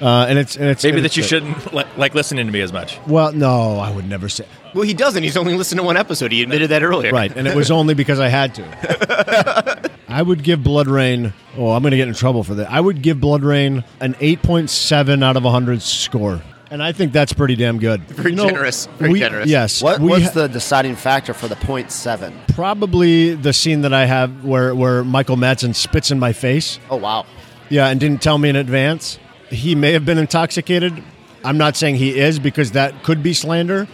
Uh, 0.00 0.26
and 0.28 0.38
it's 0.38 0.56
and 0.56 0.66
it's 0.68 0.82
Maybe 0.82 0.96
and 0.96 1.04
that 1.04 1.16
you 1.16 1.22
shouldn't 1.22 1.72
li- 1.72 1.84
like 1.96 2.14
listening 2.14 2.46
to 2.46 2.52
me 2.52 2.60
as 2.60 2.72
much. 2.72 2.98
Well, 3.06 3.32
no, 3.32 3.78
I 3.78 3.90
would 3.92 4.08
never 4.08 4.28
say. 4.28 4.44
Well, 4.74 4.82
he 4.82 4.92
doesn't. 4.92 5.22
He's 5.22 5.36
only 5.36 5.54
listened 5.54 5.78
to 5.78 5.84
one 5.84 5.96
episode. 5.96 6.32
He 6.32 6.42
admitted 6.42 6.70
that 6.70 6.82
earlier. 6.82 7.12
Right, 7.12 7.34
and 7.34 7.46
it 7.46 7.54
was 7.54 7.70
only 7.70 7.94
because 7.94 8.18
I 8.18 8.28
had 8.28 8.54
to. 8.56 9.90
I 10.08 10.20
would 10.22 10.42
give 10.42 10.60
BloodRayne. 10.60 11.32
Oh, 11.56 11.70
I'm 11.70 11.82
going 11.82 11.92
to 11.92 11.96
get 11.96 12.08
in 12.08 12.14
trouble 12.14 12.42
for 12.44 12.54
that. 12.56 12.70
I 12.70 12.80
would 12.80 13.02
give 13.02 13.18
BloodRayne 13.18 13.84
an 14.00 14.14
8.7 14.14 15.22
out 15.24 15.36
of 15.36 15.44
100 15.44 15.80
score, 15.82 16.42
and 16.70 16.82
I 16.82 16.90
think 16.92 17.12
that's 17.12 17.32
pretty 17.32 17.54
damn 17.54 17.78
good. 17.78 18.02
Very 18.08 18.34
generous, 18.34 18.86
very 18.98 19.12
we- 19.12 19.18
generous. 19.20 19.48
Yes. 19.48 19.80
What 19.80 20.00
was 20.00 20.24
ha- 20.24 20.30
the 20.32 20.48
deciding 20.48 20.96
factor 20.96 21.34
for 21.34 21.46
the 21.48 21.56
point 21.56 21.90
seven? 21.92 22.34
probably 22.52 23.34
the 23.34 23.52
scene 23.52 23.82
that 23.82 23.92
I 23.94 24.04
have 24.06 24.44
where 24.44 24.74
where 24.74 25.02
Michael 25.04 25.36
Madsen 25.36 25.74
spits 25.74 26.10
in 26.10 26.18
my 26.18 26.32
face? 26.32 26.78
Oh 26.90 26.96
wow. 26.96 27.26
Yeah, 27.70 27.88
and 27.88 27.98
didn't 27.98 28.22
tell 28.22 28.38
me 28.38 28.48
in 28.48 28.56
advance. 28.56 29.18
He 29.50 29.74
may 29.74 29.92
have 29.92 30.04
been 30.04 30.18
intoxicated. 30.18 31.02
I'm 31.44 31.58
not 31.58 31.76
saying 31.76 31.96
he 31.96 32.18
is 32.18 32.38
because 32.38 32.72
that 32.72 33.02
could 33.02 33.22
be 33.22 33.34
slander. 33.34 33.86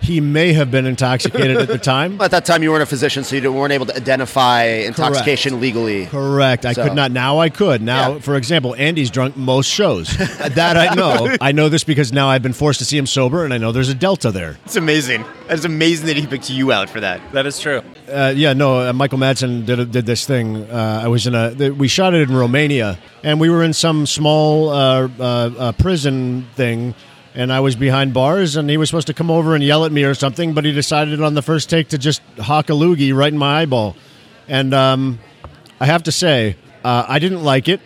He 0.00 0.20
may 0.20 0.52
have 0.52 0.70
been 0.70 0.86
intoxicated 0.86 1.56
at 1.56 1.68
the 1.68 1.78
time. 1.78 2.20
At 2.26 2.30
that 2.30 2.44
time, 2.44 2.62
you 2.62 2.70
weren't 2.70 2.82
a 2.82 2.86
physician, 2.86 3.24
so 3.24 3.34
you 3.36 3.52
weren't 3.52 3.72
able 3.72 3.86
to 3.86 3.96
identify 3.96 4.62
intoxication 4.64 5.60
legally. 5.60 6.06
Correct. 6.06 6.64
I 6.64 6.72
So- 6.74 6.84
could 6.84 6.94
not. 6.94 7.10
Now 7.10 7.38
I 7.38 7.48
could. 7.48 7.82
Now, 7.82 8.12
Yeah. 8.14 8.18
for 8.20 8.36
example, 8.36 8.74
Andy's 8.76 9.10
drunk 9.10 9.36
most 9.36 9.68
shows. 9.68 10.16
that 10.16 10.76
I 10.76 10.94
know. 10.94 11.36
I 11.40 11.52
know 11.52 11.68
this 11.68 11.82
because 11.84 12.12
now 12.12 12.28
I've 12.28 12.42
been 12.42 12.52
forced 12.52 12.78
to 12.80 12.84
see 12.84 12.96
him 12.98 13.06
sober, 13.06 13.44
and 13.44 13.52
I 13.52 13.58
know 13.58 13.72
there's 13.72 13.88
a 13.88 13.94
delta 13.94 14.30
there. 14.30 14.56
It's 14.64 14.76
amazing. 14.76 15.24
It's 15.48 15.64
amazing 15.64 16.06
that 16.06 16.16
he 16.16 16.26
picked 16.26 16.50
you 16.50 16.72
out 16.72 16.88
for 16.90 17.00
that. 17.00 17.20
That 17.32 17.46
is 17.46 17.58
true. 17.58 17.82
Uh, 18.10 18.32
yeah, 18.36 18.52
no. 18.52 18.88
Uh, 18.88 18.92
Michael 18.92 19.18
Madsen 19.18 19.64
did 19.66 19.90
did 19.90 20.06
this 20.06 20.26
thing. 20.26 20.56
Uh, 20.70 21.00
I 21.04 21.08
was 21.08 21.26
in 21.26 21.34
a. 21.34 21.54
th- 21.54 21.72
We 21.72 21.88
shot 21.88 22.14
it 22.14 22.28
in 22.28 22.36
Romania, 22.36 22.98
and 23.24 23.40
we 23.40 23.50
were 23.50 23.62
in 23.64 23.72
some 23.72 24.06
small 24.06 24.68
uh, 24.70 25.08
uh, 25.18 25.22
uh, 25.22 25.72
prison 25.72 26.46
thing. 26.54 26.94
And 27.36 27.52
I 27.52 27.60
was 27.60 27.76
behind 27.76 28.14
bars, 28.14 28.56
and 28.56 28.68
he 28.70 28.78
was 28.78 28.88
supposed 28.88 29.06
to 29.08 29.14
come 29.14 29.30
over 29.30 29.54
and 29.54 29.62
yell 29.62 29.84
at 29.84 29.92
me 29.92 30.04
or 30.04 30.14
something, 30.14 30.54
but 30.54 30.64
he 30.64 30.72
decided 30.72 31.20
on 31.20 31.34
the 31.34 31.42
first 31.42 31.68
take 31.68 31.88
to 31.88 31.98
just 31.98 32.22
hawk 32.40 32.70
a 32.70 32.72
loogie 32.72 33.14
right 33.14 33.30
in 33.30 33.38
my 33.38 33.60
eyeball. 33.60 33.94
And 34.48 34.72
um, 34.72 35.18
I 35.78 35.84
have 35.84 36.04
to 36.04 36.12
say, 36.12 36.56
uh, 36.82 37.04
I 37.06 37.18
didn't 37.18 37.44
like 37.44 37.68
it 37.68 37.80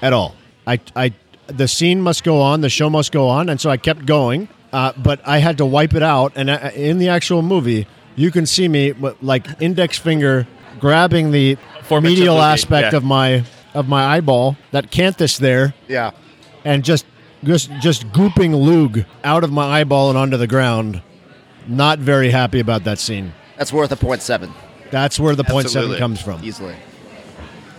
at 0.00 0.14
all. 0.14 0.34
I, 0.66 0.80
I, 0.96 1.12
the 1.48 1.68
scene 1.68 2.00
must 2.00 2.24
go 2.24 2.40
on, 2.40 2.62
the 2.62 2.70
show 2.70 2.88
must 2.88 3.12
go 3.12 3.28
on, 3.28 3.50
and 3.50 3.60
so 3.60 3.68
I 3.68 3.76
kept 3.76 4.06
going. 4.06 4.48
Uh, 4.72 4.92
but 4.96 5.20
I 5.24 5.38
had 5.38 5.58
to 5.58 5.66
wipe 5.66 5.94
it 5.94 6.02
out, 6.02 6.32
and 6.34 6.48
uh, 6.50 6.70
in 6.74 6.98
the 6.98 7.08
actual 7.10 7.42
movie, 7.42 7.86
you 8.16 8.30
can 8.32 8.46
see 8.46 8.66
me 8.66 8.92
w- 8.92 9.16
like 9.22 9.46
index 9.60 9.98
finger 9.98 10.48
grabbing 10.80 11.30
the 11.30 11.58
Four-inch 11.82 12.06
medial 12.06 12.40
aspect 12.40 12.92
yeah. 12.92 12.96
of 12.96 13.04
my 13.04 13.44
of 13.74 13.86
my 13.88 14.02
eyeball, 14.04 14.56
that 14.70 14.90
canthus 14.90 15.38
there, 15.38 15.74
Yeah. 15.88 16.12
and 16.64 16.82
just 16.84 17.04
just 17.44 17.70
just 17.80 18.06
gooping 18.08 18.54
lug 18.54 19.04
out 19.22 19.44
of 19.44 19.52
my 19.52 19.80
eyeball 19.80 20.08
and 20.08 20.18
onto 20.18 20.36
the 20.36 20.46
ground. 20.46 21.02
Not 21.66 21.98
very 21.98 22.30
happy 22.30 22.60
about 22.60 22.84
that 22.84 22.98
scene. 22.98 23.32
That's 23.56 23.72
worth 23.72 23.90
a 23.92 23.96
point 23.96 24.20
seven 24.22 24.52
That's 24.90 25.18
where 25.18 25.34
the 25.34 25.44
point 25.44 25.68
seven 25.70 25.90
Absolutely. 25.92 25.98
comes 25.98 26.20
from. 26.20 26.44
easily. 26.44 26.74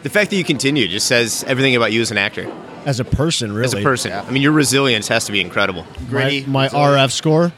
The 0.04 0.10
fact 0.10 0.30
that 0.32 0.38
you 0.38 0.44
continue 0.44 0.88
just 0.88 1.08
says 1.08 1.44
everything 1.48 1.76
about 1.76 1.92
you 1.92 2.02
as 2.02 2.12
an 2.12 2.18
actor, 2.18 2.52
As 2.86 3.00
a 3.00 3.06
person, 3.06 3.52
really. 3.52 3.66
as 3.66 3.74
a 3.74 3.82
person. 3.82 4.12
Yeah. 4.12 4.24
I 4.28 4.32
mean, 4.32 4.42
your 4.44 4.52
resilience 4.54 5.08
has 5.10 5.26
to 5.26 5.32
be 5.32 5.42
incredible. 5.42 5.86
Gritty. 6.10 6.42
My, 6.42 6.48
my 6.48 6.64
resilient. 6.66 6.98
RF 6.98 7.12
score, 7.12 7.54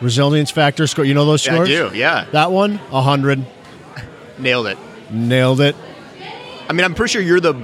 resilience 0.00 0.50
factor 0.50 0.86
score. 0.86 1.04
You 1.04 1.14
know 1.14 1.24
those 1.24 1.44
Yeah, 1.46 1.52
I 1.52 1.54
scores? 1.56 1.68
do. 1.68 1.90
Yeah, 1.94 2.26
That 2.32 2.50
one, 2.52 2.78
one, 2.90 3.04
hundred, 3.04 3.44
nailed 4.38 4.66
it. 4.66 4.78
nailed 5.10 5.60
it. 5.60 5.76
I 6.68 6.72
mean, 6.72 6.84
I'm 6.84 6.94
pretty 6.94 7.12
sure 7.12 7.22
you're 7.22 7.40
the 7.40 7.54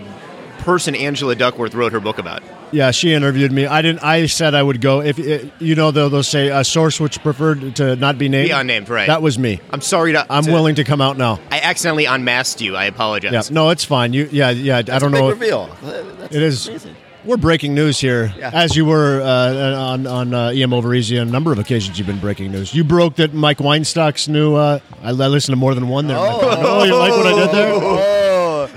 person 0.59 0.95
Angela 0.95 1.35
Duckworth 1.35 1.75
wrote 1.75 1.93
her 1.93 2.01
book 2.01 2.19
about. 2.19 2.43
Yeah, 2.73 2.91
she 2.91 3.13
interviewed 3.13 3.53
me. 3.53 3.67
I 3.67 3.83
didn't. 3.83 4.03
I 4.03 4.27
said 4.27 4.55
I 4.55 4.63
would 4.63 4.81
go. 4.81 5.03
If 5.03 5.19
it, 5.19 5.53
you 5.59 5.75
know, 5.75 5.91
they'll, 5.91 6.09
they'll 6.09 6.23
say 6.23 6.49
a 6.49 6.65
source 6.65 6.99
which 6.99 7.23
preferred 7.23 7.77
to 7.77 7.97
not 7.97 8.17
be 8.19 8.29
named. 8.29 8.49
Be 8.49 8.53
unnamed, 8.53 8.89
right. 8.89 9.07
That 9.07 9.21
was 9.21 9.39
me. 9.39 9.61
I'm 9.71 9.83
sorry 9.83 10.13
to. 10.13 10.27
I'm 10.33 10.45
to- 10.45 10.53
willing 10.53 10.75
to 10.77 10.85
come 10.85 11.01
out 11.03 11.19
now. 11.19 11.39
I 11.51 11.61
accidentally 11.61 12.07
unmasked 12.07 12.61
you. 12.63 12.75
I 12.75 12.85
apologize. 12.87 13.33
Yeah, 13.51 13.55
no, 13.55 13.69
it's 13.71 13.85
fine. 13.85 14.13
You, 14.15 14.29
yeah, 14.33 14.51
yeah. 14.51 14.79
I 14.79 14.83
don't 14.83 15.13
Big 15.13 15.21
know. 15.21 15.29
reveal. 15.29 15.67
That's 15.83 16.35
It 16.35 16.43
is. 16.43 16.69
amazing. 16.69 16.97
We're 17.25 17.37
breaking 17.37 17.75
news 17.77 18.01
here, 18.01 18.35
Yeah. 18.37 18.51
as 18.53 18.75
you 18.75 18.85
were 18.85 19.21
uh, 19.23 19.77
on 19.93 20.07
on 20.09 20.35
uh, 20.35 20.49
EM 20.49 20.73
over 20.73 20.93
easy 20.93 21.21
on 21.21 21.29
a 21.29 21.31
number 21.31 21.53
of 21.53 21.59
occasions. 21.61 21.97
You've 21.97 22.09
been 22.09 22.19
breaking 22.19 22.51
news. 22.51 22.75
You 22.75 22.83
broke 22.83 23.15
that 23.17 23.33
Mike 23.33 23.59
Weinstock's 23.59 24.27
new. 24.27 24.57
Uh, 24.57 24.81
I, 25.05 25.11
I 25.11 25.13
listened 25.13 25.53
to 25.53 25.57
more 25.57 25.75
than 25.77 25.87
one 25.89 26.09
there. 26.09 26.17
Oh, 26.19 26.83
you 26.85 26.97
like 26.97 27.13
what 27.13 27.27
I 27.29 27.35
did 27.39 27.51
there? 27.55 27.71
Oh, 27.75 28.69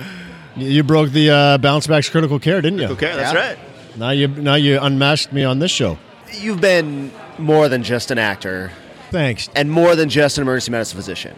You 0.58 0.84
broke 0.84 1.10
the 1.10 1.32
uh, 1.32 1.58
bounce 1.58 1.88
back's 1.88 2.08
critical 2.08 2.38
care, 2.40 2.62
didn't 2.62 2.78
you? 2.80 2.88
Okay, 2.90 3.16
that's 3.16 3.34
Yeah. 3.34 3.40
right. 3.50 3.58
Now 3.98 4.10
you 4.12 4.28
now 4.28 4.56
you 4.56 4.80
unmasked 4.80 5.32
me 5.34 5.44
on 5.44 5.60
this 5.60 5.72
show. 5.72 5.98
you've 6.34 6.62
been 6.62 7.12
more 7.38 7.70
than 7.70 7.84
just 7.84 8.12
an 8.12 8.18
actor, 8.18 8.72
Thanks. 9.12 9.50
and 9.56 9.70
more 9.72 9.96
than 9.96 10.10
just 10.10 10.38
an 10.38 10.42
emergency 10.44 10.72
medicine 10.72 10.98
physician. 10.98 11.36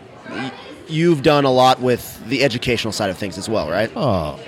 You've 0.87 1.21
done 1.23 1.43
a 1.45 1.51
lot 1.51 1.81
with 1.81 2.25
the 2.29 2.43
educational 2.43 2.91
side 2.93 3.09
of 3.09 3.17
things 3.17 3.37
as 3.37 3.49
well, 3.49 3.69
right? 3.69 3.91
Oh, 3.95 4.39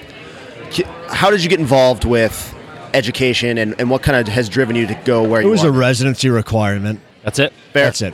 How 1.10 1.30
did 1.32 1.44
you 1.44 1.50
get 1.50 1.60
involved 1.60 2.06
with 2.06 2.56
education, 2.94 3.58
and, 3.58 3.76
and 3.80 3.90
what 3.90 4.02
kind 4.04 4.18
of 4.18 4.34
has 4.34 4.48
driven 4.50 4.76
you 4.76 4.88
to 4.88 4.96
go 5.06 5.22
where 5.24 5.42
it 5.42 5.46
you 5.46 5.50
was 5.52 5.64
are? 5.64 5.70
a 5.70 5.72
residency 5.72 6.30
requirement. 6.30 7.02
That's 7.24 7.40
it. 7.40 7.52
Fair. 7.74 7.86
That's 7.86 8.02
it. 8.02 8.14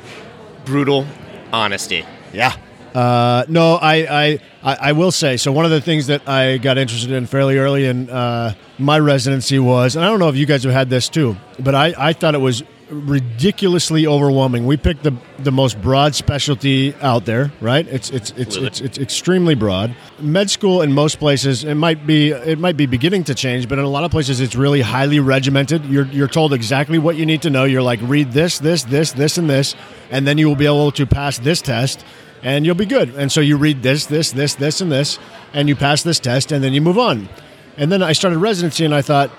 Brutal 0.66 1.06
honesty. 1.54 2.04
Yeah. 2.34 2.56
Uh, 2.96 3.44
no, 3.50 3.76
I, 3.76 3.96
I, 3.96 4.40
I, 4.64 4.78
I 4.82 4.92
will 4.94 5.12
say. 5.12 5.36
So 5.36 5.52
one 5.52 5.66
of 5.66 5.72
the 5.72 5.82
things 5.82 6.08
that 6.08 6.30
I 6.30 6.58
got 6.58 6.78
interested 6.78 7.12
in 7.12 7.26
fairly 7.26 7.58
early 7.58 7.86
in 7.86 8.10
uh, 8.10 8.54
my 8.80 8.98
residency 9.00 9.60
was, 9.60 9.98
and 9.98 10.06
I 10.06 10.08
don't 10.08 10.20
know 10.20 10.30
if 10.30 10.38
you 10.38 10.46
guys 10.46 10.64
have 10.64 10.72
had 10.72 10.90
this 10.90 11.10
too, 11.10 11.36
but 11.60 11.76
I, 11.76 11.94
I 11.98 12.14
thought 12.14 12.36
it 12.36 12.40
was 12.40 12.64
ridiculously 12.90 14.06
overwhelming. 14.06 14.66
We 14.66 14.78
picked 14.78 15.04
the 15.04 15.14
the 15.40 15.52
most 15.52 15.82
broad 15.82 16.16
specialty 16.16 16.94
out 17.02 17.26
there, 17.26 17.52
right? 17.60 17.86
It's 17.88 18.10
it's 18.12 18.32
it's 18.38 18.56
it's, 18.56 18.80
it's 18.80 18.98
extremely 18.98 19.56
broad. 19.56 19.96
Med 20.20 20.50
school 20.50 20.82
in 20.82 20.94
most 20.94 21.20
places 21.20 21.64
it 21.64 21.76
might 21.76 22.06
be 22.06 22.30
it 22.30 22.60
might 22.60 22.78
be 22.78 22.86
beginning 22.86 23.24
to 23.26 23.36
change, 23.36 23.68
but 23.68 23.80
in 23.80 23.86
a 23.86 23.90
lot 23.90 24.04
of 24.04 24.12
places 24.12 24.40
it's 24.40 24.56
really 24.56 24.82
highly 24.82 25.20
regimented. 25.20 25.86
You're 25.86 26.06
you're 26.08 26.28
told 26.28 26.54
exactly 26.54 27.00
what 27.00 27.16
you 27.16 27.26
need 27.26 27.42
to 27.42 27.50
know. 27.50 27.64
You're 27.64 27.82
like 27.82 28.00
read 28.04 28.32
this, 28.32 28.60
this, 28.60 28.84
this, 28.84 29.12
this, 29.12 29.38
and 29.38 29.50
this, 29.50 29.76
and 30.12 30.28
then 30.28 30.38
you 30.38 30.48
will 30.48 30.56
be 30.56 30.66
able 30.66 30.92
to 30.92 31.06
pass 31.06 31.40
this 31.40 31.62
test 31.62 32.06
and 32.46 32.64
you'll 32.64 32.76
be 32.76 32.86
good. 32.86 33.10
And 33.16 33.32
so 33.32 33.42
you 33.42 33.58
read 33.58 33.82
this, 33.82 34.06
this, 34.06 34.32
this, 34.32 34.54
this, 34.54 34.80
and 34.80 34.92
this, 34.92 35.18
and 35.52 35.68
you 35.68 35.76
pass 35.76 36.04
this 36.04 36.20
test, 36.20 36.52
and 36.52 36.64
then 36.64 36.74
you 36.74 36.80
move 36.80 37.00
on. 37.00 37.28
And 37.76 37.92
then 37.92 38.04
I 38.04 38.14
started 38.14 38.38
residency, 38.38 38.86
and 38.86 38.94
I 38.94 39.02
thought, 39.02 39.32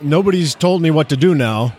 nobody's 0.00 0.54
told 0.54 0.80
me 0.80 0.90
what 0.90 1.10
to 1.10 1.18
do 1.18 1.34
now. 1.34 1.76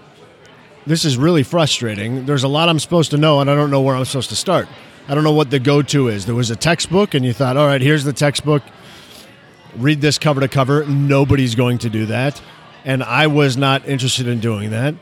This 0.85 1.03
is 1.03 1.17
really 1.17 1.41
frustrating. 1.41 2.27
There's 2.27 2.43
a 2.43 2.47
lot 2.47 2.69
I'm 2.69 2.77
supposed 2.77 3.09
to 3.09 3.17
know, 3.17 3.41
and 3.41 3.49
I 3.49 3.55
don't 3.55 3.71
know 3.71 3.81
where 3.81 3.95
I'm 3.95 4.05
supposed 4.05 4.29
to 4.29 4.35
start. 4.35 4.67
I 5.07 5.15
don't 5.15 5.23
know 5.23 5.33
what 5.33 5.49
the 5.49 5.59
go 5.59 5.81
to 5.81 6.09
is. 6.09 6.27
There 6.27 6.35
was 6.35 6.51
a 6.51 6.55
textbook, 6.55 7.15
and 7.15 7.25
you 7.25 7.33
thought, 7.33 7.57
all 7.57 7.65
right, 7.65 7.81
here's 7.81 8.03
the 8.03 8.13
textbook. 8.13 8.61
Read 9.75 9.99
this 9.99 10.19
cover 10.19 10.41
to 10.41 10.47
cover. 10.47 10.85
Nobody's 10.85 11.55
going 11.55 11.79
to 11.79 11.89
do 11.89 12.05
that. 12.05 12.39
And 12.85 13.03
I 13.03 13.25
was 13.25 13.57
not 13.57 13.87
interested 13.87 14.27
in 14.27 14.41
doing 14.41 14.69
that. 14.69 14.93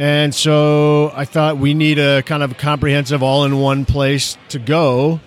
And 0.00 0.34
so 0.34 1.12
I 1.14 1.26
thought 1.26 1.58
we 1.58 1.74
need 1.74 1.98
a 1.98 2.22
kind 2.22 2.42
of 2.42 2.56
comprehensive, 2.56 3.22
all 3.22 3.44
in 3.44 3.58
one 3.58 3.84
place 3.84 4.38
to 4.48 4.58
go 4.58 5.20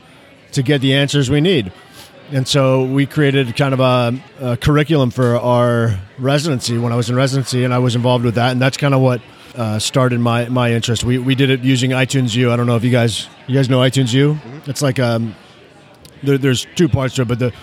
to 0.54 0.64
get 0.64 0.82
the 0.82 0.96
answers 0.96 1.30
we 1.30 1.42
need. 1.42 1.72
And 2.32 2.48
so 2.48 2.84
we 2.84 3.06
created 3.06 3.56
kind 3.56 3.76
of 3.76 3.80
a, 3.80 4.20
a 4.42 4.58
curriculum 4.58 5.12
for 5.12 5.36
our 5.38 6.00
residency 6.18 6.80
when 6.80 6.92
I 6.92 6.96
was 6.96 7.08
in 7.12 7.16
residency, 7.16 7.64
and 7.64 7.72
I 7.72 7.78
was 7.78 7.96
involved 7.96 8.26
with 8.26 8.34
that. 8.34 8.52
And 8.52 8.60
that's 8.60 8.76
kind 8.76 8.96
of 8.96 9.02
what 9.02 9.22
uh, 9.56 9.78
started 9.78 10.20
my, 10.20 10.50
my 10.50 10.74
interest. 10.74 11.04
We, 11.04 11.20
we 11.20 11.36
did 11.36 11.52
it 11.52 11.60
using 11.60 11.92
iTunes 11.92 12.34
U. 12.34 12.52
I 12.52 12.56
don't 12.56 12.66
know 12.66 12.76
if 12.76 12.84
you 12.84 12.90
guys 12.90 13.30
you 13.46 13.54
guys 13.54 13.70
know 13.70 13.78
iTunes 13.78 14.12
U. 14.16 14.40
It's 14.66 14.82
like 14.82 14.98
um, 14.98 15.36
there, 16.24 16.40
there's 16.40 16.66
two 16.74 16.90
parts 16.90 17.14
to 17.16 17.22
it, 17.22 17.28
but 17.28 17.38
the 17.38 17.54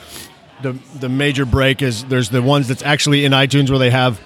the 0.63 0.79
the 1.01 1.09
major 1.09 1.45
break 1.45 1.83
is 1.83 2.05
there's 2.05 2.31
the 2.31 2.41
ones 2.41 2.69
that's 2.69 2.85
actually 2.85 3.25
in 3.25 3.33
iTunes 3.33 3.69
where 3.69 3.81
they 3.81 3.91
have 3.91 4.21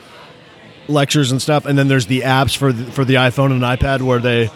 lectures 0.89 1.31
and 1.31 1.41
stuff, 1.41 1.67
and 1.67 1.79
then 1.79 1.89
there's 1.89 2.07
the 2.07 2.23
apps 2.23 2.57
for 2.57 2.73
the, 2.73 2.91
for 2.93 3.05
the 3.05 3.15
iPhone 3.15 3.53
and 3.53 3.63
iPad 3.63 4.03
where 4.03 4.19
they 4.19 4.51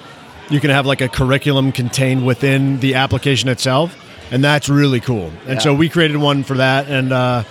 you 0.51 0.61
can 0.61 0.71
have 0.71 0.87
like 0.87 1.01
a 1.01 1.09
curriculum 1.09 1.73
contained 1.73 2.25
within 2.25 2.81
the 2.81 2.95
application 2.95 3.49
itself, 3.49 3.97
and 4.31 4.43
that's 4.43 4.69
really 4.69 5.01
cool. 5.01 5.31
And 5.47 5.61
so 5.61 5.75
we 5.75 5.89
created 5.89 6.17
one 6.17 6.43
for 6.43 6.55
that, 6.55 6.89
and 6.89 7.13
uh, 7.13 7.45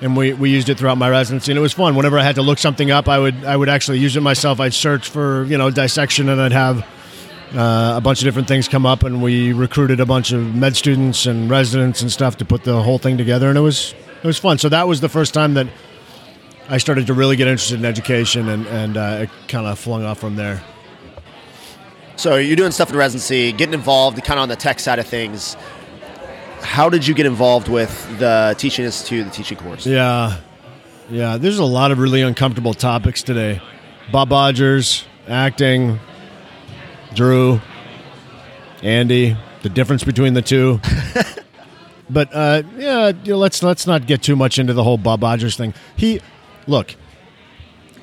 and 0.00 0.16
we, 0.16 0.32
we 0.32 0.50
used 0.50 0.68
it 0.68 0.78
throughout 0.78 0.98
my 0.98 1.08
residency, 1.08 1.52
and 1.52 1.58
it 1.58 1.62
was 1.62 1.72
fun. 1.72 1.94
Whenever 1.94 2.18
I 2.18 2.24
had 2.24 2.34
to 2.34 2.42
look 2.42 2.58
something 2.58 2.90
up, 2.90 3.08
I 3.08 3.18
would 3.18 3.44
I 3.44 3.56
would 3.56 3.68
actually 3.68 3.98
use 3.98 4.16
it 4.16 4.20
myself. 4.20 4.60
I'd 4.60 4.74
search 4.74 5.08
for 5.08 5.44
you 5.44 5.56
know 5.56 5.70
dissection, 5.70 6.28
and 6.28 6.40
I'd 6.40 6.52
have 6.52 6.84
uh, 7.54 7.94
a 7.96 8.00
bunch 8.00 8.20
of 8.20 8.24
different 8.24 8.48
things 8.48 8.66
come 8.66 8.84
up, 8.84 9.04
and 9.04 9.22
we 9.22 9.52
recruited 9.52 10.00
a 10.00 10.06
bunch 10.06 10.32
of 10.32 10.54
med 10.54 10.76
students 10.76 11.26
and 11.26 11.48
residents 11.48 12.02
and 12.02 12.10
stuff 12.10 12.36
to 12.38 12.44
put 12.44 12.64
the 12.64 12.82
whole 12.82 12.98
thing 12.98 13.16
together, 13.16 13.48
and 13.48 13.56
it 13.56 13.62
was 13.62 13.94
it 14.22 14.26
was 14.26 14.38
fun. 14.38 14.58
So 14.58 14.68
that 14.68 14.88
was 14.88 15.00
the 15.00 15.08
first 15.08 15.34
time 15.34 15.54
that 15.54 15.68
I 16.72 16.78
started 16.78 17.06
to 17.08 17.12
really 17.12 17.36
get 17.36 17.48
interested 17.48 17.78
in 17.78 17.84
education, 17.84 18.48
and 18.48 18.66
and 18.66 18.96
uh, 18.96 19.18
it 19.20 19.30
kind 19.46 19.66
of 19.66 19.78
flung 19.78 20.06
off 20.06 20.18
from 20.18 20.36
there. 20.36 20.62
So 22.16 22.36
you're 22.36 22.56
doing 22.56 22.72
stuff 22.72 22.88
in 22.88 22.96
residency, 22.96 23.52
getting 23.52 23.74
involved 23.74 24.16
kind 24.24 24.38
of 24.38 24.44
on 24.44 24.48
the 24.48 24.56
tech 24.56 24.80
side 24.80 24.98
of 24.98 25.06
things. 25.06 25.54
How 26.62 26.88
did 26.88 27.06
you 27.06 27.12
get 27.12 27.26
involved 27.26 27.68
with 27.68 27.90
the 28.18 28.54
teaching 28.56 28.86
institute, 28.86 29.26
the 29.26 29.30
teaching 29.30 29.58
course? 29.58 29.84
Yeah, 29.84 30.38
yeah. 31.10 31.36
There's 31.36 31.58
a 31.58 31.64
lot 31.64 31.90
of 31.90 31.98
really 31.98 32.22
uncomfortable 32.22 32.72
topics 32.72 33.22
today. 33.22 33.60
Rob 34.10 34.30
Rogers, 34.30 35.04
acting, 35.28 36.00
Drew, 37.12 37.60
Andy, 38.82 39.36
the 39.60 39.68
difference 39.68 40.04
between 40.04 40.32
the 40.32 40.42
two. 40.42 40.80
but 42.08 42.30
uh, 42.32 42.62
yeah, 42.78 43.12
you 43.24 43.32
know, 43.32 43.36
let's 43.36 43.62
let's 43.62 43.86
not 43.86 44.06
get 44.06 44.22
too 44.22 44.36
much 44.36 44.58
into 44.58 44.72
the 44.72 44.82
whole 44.82 44.96
Rob 44.96 45.22
Rogers 45.22 45.54
thing. 45.54 45.74
He, 45.96 46.22
look, 46.66 46.94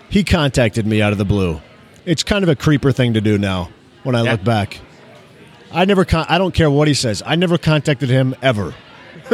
he 0.10 0.24
contacted 0.24 0.86
me 0.88 1.02
out 1.02 1.12
of 1.12 1.18
the 1.18 1.26
blue. 1.26 1.62
It's 2.06 2.24
kind 2.24 2.44
of 2.44 2.50
a 2.50 2.56
creeper 2.56 2.92
thing 2.92 3.14
to 3.14 3.22
do 3.22 3.38
now. 3.38 3.70
When 4.04 4.16
I 4.16 4.24
Yeah. 4.24 4.32
look 4.32 4.44
back, 4.44 4.80
I 5.72 5.86
never. 5.86 6.06
Con- 6.06 6.26
I 6.30 6.38
don't 6.38 6.54
care 6.54 6.70
what 6.72 6.88
he 6.88 6.94
says. 6.94 7.22
I 7.26 7.36
never 7.36 7.58
contacted 7.58 8.10
him 8.10 8.34
ever 8.42 8.74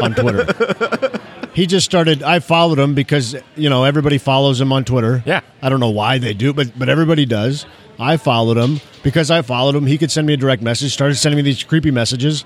on 0.01 0.13
Twitter. 0.15 1.19
he 1.53 1.65
just 1.67 1.85
started. 1.85 2.23
I 2.23 2.39
followed 2.39 2.79
him 2.79 2.93
because 2.95 3.35
you 3.55 3.69
know 3.69 3.83
everybody 3.83 4.17
follows 4.17 4.59
him 4.59 4.73
on 4.73 4.83
Twitter. 4.83 5.23
Yeah. 5.25 5.41
I 5.61 5.69
don't 5.69 5.79
know 5.79 5.91
why 5.91 6.17
they 6.17 6.33
do, 6.33 6.51
but 6.51 6.77
but 6.77 6.89
everybody 6.89 7.25
does. 7.25 7.65
I 7.97 8.17
followed 8.17 8.57
him 8.57 8.81
because 9.03 9.31
I 9.31 9.41
followed 9.43 9.75
him. 9.75 9.85
He 9.85 9.97
could 9.97 10.11
send 10.11 10.27
me 10.27 10.33
a 10.33 10.37
direct 10.37 10.61
message. 10.61 10.91
Started 10.91 11.15
sending 11.15 11.37
me 11.37 11.43
these 11.43 11.63
creepy 11.63 11.91
messages, 11.91 12.43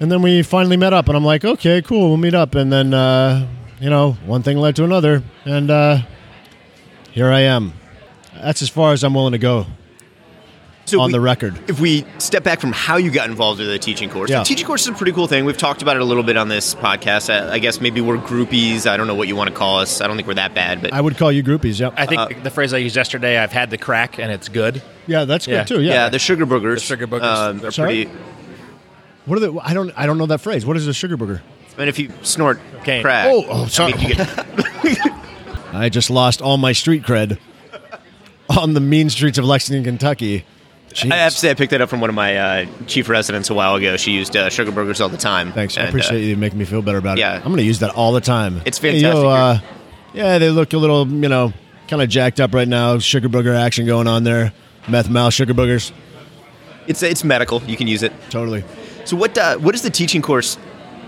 and 0.00 0.10
then 0.10 0.22
we 0.22 0.42
finally 0.42 0.78
met 0.78 0.94
up. 0.94 1.08
And 1.08 1.16
I'm 1.16 1.24
like, 1.24 1.44
okay, 1.44 1.82
cool, 1.82 2.08
we'll 2.08 2.16
meet 2.16 2.34
up. 2.34 2.54
And 2.54 2.72
then 2.72 2.94
uh, 2.94 3.46
you 3.80 3.90
know, 3.90 4.12
one 4.26 4.42
thing 4.42 4.58
led 4.58 4.76
to 4.76 4.84
another, 4.84 5.22
and 5.44 5.70
uh, 5.70 5.98
here 7.12 7.30
I 7.30 7.40
am. 7.40 7.72
That's 8.34 8.62
as 8.62 8.68
far 8.68 8.92
as 8.92 9.02
I'm 9.04 9.14
willing 9.14 9.32
to 9.32 9.38
go 9.38 9.66
So 10.84 11.00
on 11.00 11.06
we- 11.08 11.12
the 11.12 11.20
record. 11.20 11.58
If 11.68 11.80
we 11.80 12.04
step 12.18 12.44
back 12.44 12.60
from 12.60 12.72
how 12.72 12.96
you 12.96 13.10
got 13.10 13.28
involved 13.28 13.58
with 13.60 13.68
the 13.68 13.78
teaching 13.78 14.08
course, 14.10 14.30
Yeah. 14.30 14.38
the 14.40 14.44
teaching 14.44 14.66
course 14.66 14.82
is 14.82 14.88
a 14.88 14.92
pretty 14.92 15.12
cool 15.12 15.26
thing. 15.26 15.44
We've 15.44 15.56
talked 15.56 15.82
about 15.82 15.96
it 15.96 16.02
a 16.02 16.04
little 16.04 16.22
bit 16.22 16.36
on 16.36 16.48
this 16.48 16.74
podcast. 16.74 17.30
I, 17.32 17.54
I 17.54 17.58
guess 17.58 17.80
maybe 17.80 18.00
we're 18.00 18.16
groupies. 18.18 18.86
I 18.88 18.96
don't 18.96 19.06
know 19.06 19.14
what 19.14 19.26
you 19.28 19.34
want 19.36 19.50
to 19.50 19.56
call 19.56 19.78
us. 19.80 20.00
I 20.00 20.06
don't 20.06 20.16
think 20.16 20.28
we're 20.28 20.34
that 20.34 20.54
bad, 20.54 20.80
but 20.82 20.92
I 20.92 21.00
would 21.00 21.16
call 21.16 21.30
you 21.32 21.42
groupies. 21.42 21.80
Yep. 21.80 21.94
I 21.96 22.06
think 22.06 22.20
Uh, 22.20 22.28
the 22.42 22.50
phrase 22.50 22.72
I 22.72 22.78
used 22.78 22.94
yesterday, 22.96 23.38
I've 23.38 23.52
had 23.52 23.70
the 23.70 23.78
crack 23.78 24.18
and 24.18 24.30
it's 24.32 24.48
good. 24.48 24.80
yeah, 25.06 25.24
that's 25.24 25.46
good 25.46 25.66
too. 25.66 25.82
yeah. 25.82 25.92
Yeah. 25.92 26.08
the 26.10 26.18
sugar 26.18 26.46
boogers. 26.46 26.74
The 26.76 26.80
sugar 26.80 27.06
boogers. 27.06 27.22
um, 27.22 27.64
are 27.64 27.70
Sorry? 27.70 28.04
pretty. 28.06 28.18
what 29.26 29.36
are 29.36 29.40
the? 29.40 29.60
I 29.62 29.74
don't. 29.74 29.92
I 29.96 30.06
don't 30.06 30.16
know 30.18 30.26
that 30.26 30.40
phrase. 30.40 30.64
What 30.64 30.76
is 30.76 30.86
a 30.86 30.94
sugar 30.94 31.16
booger? 31.16 31.40
And 31.78 31.88
if 31.88 31.98
you 31.98 32.10
snort 32.22 32.58
Cocaine. 32.72 33.02
crack, 33.02 33.26
Oh, 33.30 33.44
oh, 33.48 33.66
sorry. 33.66 33.94
I 33.94 33.96
mean, 33.96 34.08
get- 34.08 35.12
I 35.74 35.88
just 35.88 36.10
lost 36.10 36.42
all 36.42 36.56
my 36.56 36.72
street 36.72 37.02
cred 37.04 37.38
on 38.48 38.74
the 38.74 38.80
mean 38.80 39.10
streets 39.10 39.38
of 39.38 39.44
Lexington, 39.44 39.84
Kentucky. 39.84 40.44
Jeez. 40.90 41.12
I 41.12 41.16
have 41.16 41.32
to 41.32 41.38
say, 41.38 41.50
I 41.50 41.54
picked 41.54 41.70
that 41.72 41.80
up 41.82 41.90
from 41.90 42.00
one 42.00 42.08
of 42.08 42.16
my 42.16 42.36
uh, 42.36 42.66
chief 42.86 43.08
residents 43.08 43.50
a 43.50 43.54
while 43.54 43.74
ago. 43.74 43.96
She 43.96 44.12
used 44.12 44.34
uh, 44.36 44.48
sugar 44.48 44.72
burgers 44.72 45.00
all 45.00 45.10
the 45.10 45.18
time. 45.18 45.52
Thanks. 45.52 45.76
I 45.76 45.82
appreciate 45.82 46.16
uh, 46.22 46.26
you 46.26 46.36
making 46.36 46.58
me 46.58 46.64
feel 46.64 46.80
better 46.82 46.98
about 46.98 47.18
yeah. 47.18 47.34
it. 47.34 47.36
I'm 47.38 47.44
going 47.44 47.58
to 47.58 47.62
use 47.62 47.80
that 47.80 47.94
all 47.94 48.12
the 48.12 48.22
time. 48.22 48.62
It's 48.64 48.78
Hey, 48.78 49.00
fantastic. 49.00 49.22
yo, 49.22 49.28
uh, 49.28 49.60
yeah, 50.14 50.38
they 50.38 50.48
look 50.50 50.72
a 50.72 50.78
little, 50.78 51.06
you 51.06 51.28
know, 51.28 51.52
kind 51.88 52.00
of 52.02 52.08
jacked 52.08 52.40
up 52.40 52.54
right 52.54 52.66
now. 52.66 52.98
Sugar 52.98 53.28
booger 53.28 53.54
action 53.54 53.86
going 53.86 54.08
on 54.08 54.24
there. 54.24 54.52
Meth 54.88 55.10
mouth 55.10 55.34
sugar 55.34 55.52
boogers. 55.52 55.92
It's 56.86 57.02
it's 57.02 57.22
medical. 57.22 57.62
You 57.64 57.76
can 57.76 57.86
use 57.86 58.02
it. 58.02 58.12
Totally. 58.30 58.64
So 59.04 59.14
what 59.16 59.36
uh, 59.36 59.58
what 59.58 59.72
does 59.72 59.82
the 59.82 59.90
teaching 59.90 60.22
course 60.22 60.56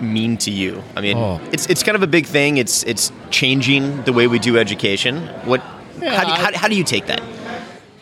mean 0.01 0.37
to 0.39 0.51
you? 0.51 0.83
I 0.97 1.01
mean, 1.01 1.17
Oh. 1.17 1.41
it's 1.53 1.67
it's 1.67 1.83
kind 1.83 1.97
of 1.97 2.03
a 2.03 2.07
big 2.07 2.27
thing. 2.27 2.57
It's 2.59 2.83
it's 2.85 3.13
changing 3.31 4.03
the 4.05 4.13
way 4.13 4.27
we 4.27 4.39
do 4.39 4.59
education. 4.59 5.27
What? 5.45 5.61
Yeah, 6.01 6.15
how, 6.17 6.25
do 6.25 6.29
you, 6.29 6.35
I- 6.35 6.39
how, 6.53 6.59
how 6.59 6.69
do 6.69 6.75
you 6.77 6.85
take 6.85 7.07
that? 7.07 7.21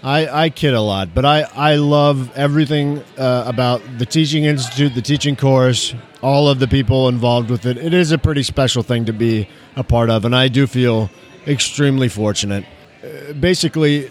I, 0.01 0.45
I 0.45 0.51
kid 0.51 0.75
a 0.75 0.81
lot, 0.81 1.13
but 1.13 1.25
I, 1.25 1.43
I 1.57 1.75
love 1.75 2.31
everything 2.37 3.03
uh, 3.19 3.43
about 3.49 3.83
the 3.99 4.07
Teaching 4.07 4.45
Institute, 4.45 4.95
the 4.95 5.03
teaching 5.03 5.35
course, 5.35 5.93
all 6.23 6.49
of 6.49 6.61
the 6.61 6.69
people 6.69 7.09
involved 7.09 7.51
with 7.51 7.67
it. 7.67 7.77
It 7.77 7.93
is 7.93 8.13
a 8.13 8.19
pretty 8.19 8.45
special 8.45 8.85
thing 8.85 9.07
to 9.07 9.13
be 9.13 9.49
a 9.75 9.83
part 9.83 10.09
of, 10.09 10.25
and 10.25 10.37
I 10.37 10.47
do 10.47 10.69
feel 10.69 11.11
extremely 11.49 12.09
fortunate. 12.09 12.65
Uh, 13.03 13.33
basically, 13.33 14.07
uh, 14.07 14.11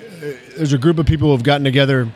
there's 0.57 0.73
a 0.73 0.77
group 0.77 0.99
of 0.99 1.05
people 1.05 1.29
who 1.29 1.31
have 1.31 1.43
gotten 1.43 1.63
together, 1.63 2.11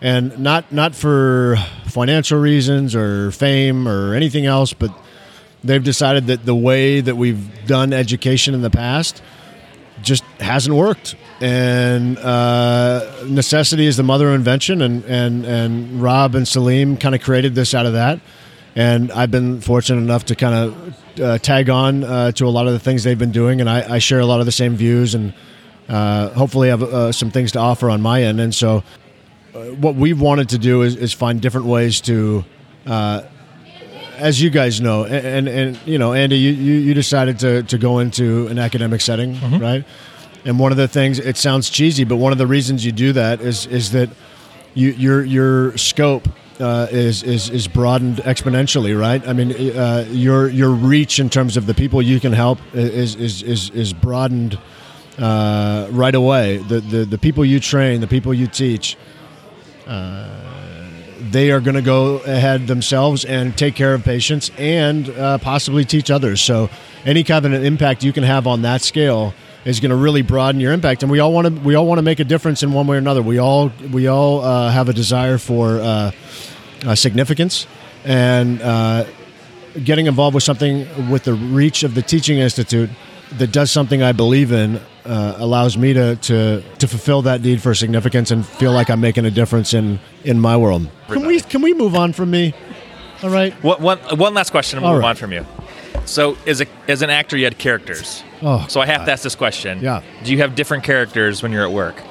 and 0.00 0.36
not 0.40 0.72
not 0.72 0.92
for 0.96 1.56
financial 1.86 2.40
reasons 2.40 2.96
or 2.96 3.30
fame 3.30 3.86
or 3.86 4.14
anything 4.14 4.46
else, 4.46 4.72
but 4.72 4.90
they've 5.64 5.82
decided 5.82 6.26
that 6.26 6.44
the 6.44 6.54
way 6.54 7.00
that 7.00 7.16
we've 7.16 7.66
done 7.66 7.92
education 7.92 8.54
in 8.54 8.62
the 8.62 8.70
past 8.70 9.22
just 10.02 10.24
hasn't 10.40 10.74
worked. 10.74 11.14
And 11.40 12.18
uh, 12.18 13.24
necessity 13.26 13.86
is 13.86 13.96
the 13.96 14.02
mother 14.02 14.28
of 14.28 14.34
invention, 14.34 14.80
and, 14.82 15.04
and, 15.04 15.44
and 15.44 16.02
Rob 16.02 16.34
and 16.34 16.46
Salim 16.46 16.96
kind 16.96 17.14
of 17.14 17.22
created 17.22 17.54
this 17.54 17.74
out 17.74 17.86
of 17.86 17.94
that. 17.94 18.20
And 18.74 19.12
I've 19.12 19.30
been 19.30 19.60
fortunate 19.60 20.00
enough 20.00 20.26
to 20.26 20.36
kind 20.36 20.54
of 20.54 21.20
uh, 21.20 21.38
tag 21.38 21.68
on 21.68 22.04
uh, 22.04 22.32
to 22.32 22.46
a 22.46 22.48
lot 22.48 22.66
of 22.66 22.72
the 22.72 22.78
things 22.78 23.04
they've 23.04 23.18
been 23.18 23.32
doing, 23.32 23.60
and 23.60 23.68
I, 23.68 23.94
I 23.94 23.98
share 23.98 24.20
a 24.20 24.26
lot 24.26 24.40
of 24.40 24.46
the 24.46 24.52
same 24.52 24.76
views, 24.76 25.14
and 25.14 25.34
uh, 25.88 26.30
hopefully 26.30 26.68
have 26.68 26.82
uh, 26.82 27.12
some 27.12 27.30
things 27.30 27.52
to 27.52 27.58
offer 27.58 27.90
on 27.90 28.00
my 28.00 28.22
end. 28.22 28.40
And 28.40 28.54
so, 28.54 28.82
uh, 29.54 29.64
what 29.72 29.96
we've 29.96 30.20
wanted 30.20 30.48
to 30.50 30.58
do 30.58 30.82
is, 30.82 30.96
is 30.96 31.12
find 31.12 31.40
different 31.40 31.66
ways 31.66 32.00
to 32.02 32.44
as 34.22 34.40
you 34.40 34.50
guys 34.50 34.80
know, 34.80 35.04
and 35.04 35.26
and, 35.26 35.48
and 35.48 35.78
you 35.84 35.98
know, 35.98 36.12
Andy, 36.12 36.36
you, 36.38 36.52
you, 36.52 36.94
decided 36.94 37.40
to, 37.40 37.62
to 37.64 37.76
go 37.76 37.98
into 37.98 38.46
an 38.46 38.58
academic 38.58 39.00
setting, 39.00 39.38
right? 39.58 39.84
And 40.44 40.58
one 40.58 40.72
of 40.72 40.78
the 40.78 40.88
things 40.88 41.18
it 41.18 41.36
sounds 41.36 41.68
cheesy, 41.70 42.04
but 42.04 42.16
one 42.16 42.32
of 42.32 42.38
the 42.38 42.46
reasons 42.46 42.84
you 42.86 42.92
do 42.92 43.12
that 43.12 43.40
is 43.40 43.66
is 43.66 43.92
that 43.92 44.08
you, 44.74 44.90
your 44.90 45.24
your 45.24 45.76
scope 45.76 46.28
uh, 46.60 46.86
is 46.90 47.22
is 47.22 47.50
is 47.50 47.68
broadened 47.68 48.18
exponentially, 48.18 48.98
right? 48.98 49.26
I 49.26 49.32
mean, 49.32 49.52
uh, 49.76 50.06
your 50.10 50.48
your 50.48 50.70
reach 50.70 51.18
in 51.18 51.28
terms 51.28 51.56
of 51.56 51.66
the 51.66 51.74
people 51.74 52.00
you 52.00 52.20
can 52.20 52.32
help 52.32 52.58
is 52.74 53.14
is 53.16 53.42
is, 53.42 53.70
is 53.70 53.92
broadened 53.92 54.58
uh, 55.18 55.88
right 55.90 56.14
away. 56.14 56.58
The, 56.58 56.80
the 56.80 57.04
the 57.04 57.18
people 57.18 57.44
you 57.44 57.60
train, 57.60 58.00
the 58.00 58.06
people 58.06 58.32
you 58.32 58.46
teach, 58.46 58.96
they 61.30 61.50
are 61.50 61.60
going 61.60 61.76
to 61.76 61.82
go 61.82 62.16
ahead 62.18 62.66
themselves 62.66 63.24
and 63.24 63.56
take 63.56 63.74
care 63.74 63.94
of 63.94 64.02
patients 64.02 64.50
and 64.58 65.08
uh, 65.10 65.38
possibly 65.38 65.84
teach 65.84 66.10
others. 66.10 66.40
So, 66.40 66.68
any 67.04 67.24
kind 67.24 67.44
of 67.44 67.52
an 67.52 67.64
impact 67.64 68.04
you 68.04 68.12
can 68.12 68.24
have 68.24 68.46
on 68.46 68.62
that 68.62 68.82
scale 68.82 69.34
is 69.64 69.80
going 69.80 69.90
to 69.90 69.96
really 69.96 70.22
broaden 70.22 70.60
your 70.60 70.72
impact. 70.72 71.02
And 71.02 71.10
we 71.10 71.20
all 71.20 71.32
want 71.32 71.46
to 71.46 71.52
we 71.62 71.74
all 71.74 71.86
want 71.86 71.98
to 71.98 72.02
make 72.02 72.20
a 72.20 72.24
difference 72.24 72.62
in 72.62 72.72
one 72.72 72.86
way 72.86 72.96
or 72.96 72.98
another. 72.98 73.22
We 73.22 73.38
all 73.38 73.72
we 73.92 74.08
all 74.08 74.40
uh, 74.40 74.70
have 74.70 74.88
a 74.88 74.92
desire 74.92 75.38
for 75.38 75.80
uh, 75.80 76.10
uh, 76.84 76.94
significance 76.94 77.66
and 78.04 78.60
uh, 78.60 79.04
getting 79.84 80.06
involved 80.06 80.34
with 80.34 80.44
something 80.44 81.10
with 81.10 81.24
the 81.24 81.34
reach 81.34 81.82
of 81.84 81.94
the 81.94 82.02
Teaching 82.02 82.38
Institute 82.38 82.90
that 83.38 83.52
does 83.52 83.70
something 83.70 84.02
I 84.02 84.12
believe 84.12 84.52
in 84.52 84.80
uh, 85.04 85.34
allows 85.36 85.76
me 85.76 85.92
to, 85.92 86.16
to 86.16 86.62
to 86.78 86.88
fulfill 86.88 87.22
that 87.22 87.40
need 87.40 87.60
for 87.60 87.74
significance 87.74 88.30
and 88.30 88.46
feel 88.46 88.72
like 88.72 88.90
I'm 88.90 89.00
making 89.00 89.24
a 89.24 89.30
difference 89.30 89.74
in 89.74 89.98
in 90.24 90.40
my 90.40 90.56
world. 90.56 90.88
Can 91.08 91.26
we 91.26 91.40
can 91.40 91.62
we 91.62 91.74
move 91.74 91.94
on 91.94 92.12
from 92.12 92.30
me? 92.30 92.54
All 93.22 93.30
right. 93.30 93.52
One, 93.62 93.80
one, 93.80 93.98
one 94.18 94.34
last 94.34 94.50
question 94.50 94.78
and 94.78 94.84
we'll 94.84 94.90
All 94.90 94.96
move 94.96 95.04
right. 95.04 95.10
on 95.10 95.16
from 95.16 95.32
you. 95.32 95.46
So, 96.06 96.36
as, 96.46 96.60
a, 96.60 96.66
as 96.88 97.02
an 97.02 97.10
actor, 97.10 97.36
you 97.36 97.44
had 97.44 97.58
characters. 97.58 98.24
Oh, 98.42 98.66
so, 98.68 98.80
I 98.80 98.86
have 98.86 99.04
to 99.04 99.12
ask 99.12 99.22
this 99.22 99.36
question. 99.36 99.80
Yeah. 99.80 100.02
Do 100.24 100.32
you 100.32 100.38
have 100.38 100.56
different 100.56 100.82
characters 100.82 101.42
when 101.42 101.52
you're 101.52 101.64
at 101.64 101.70
work? 101.72 102.02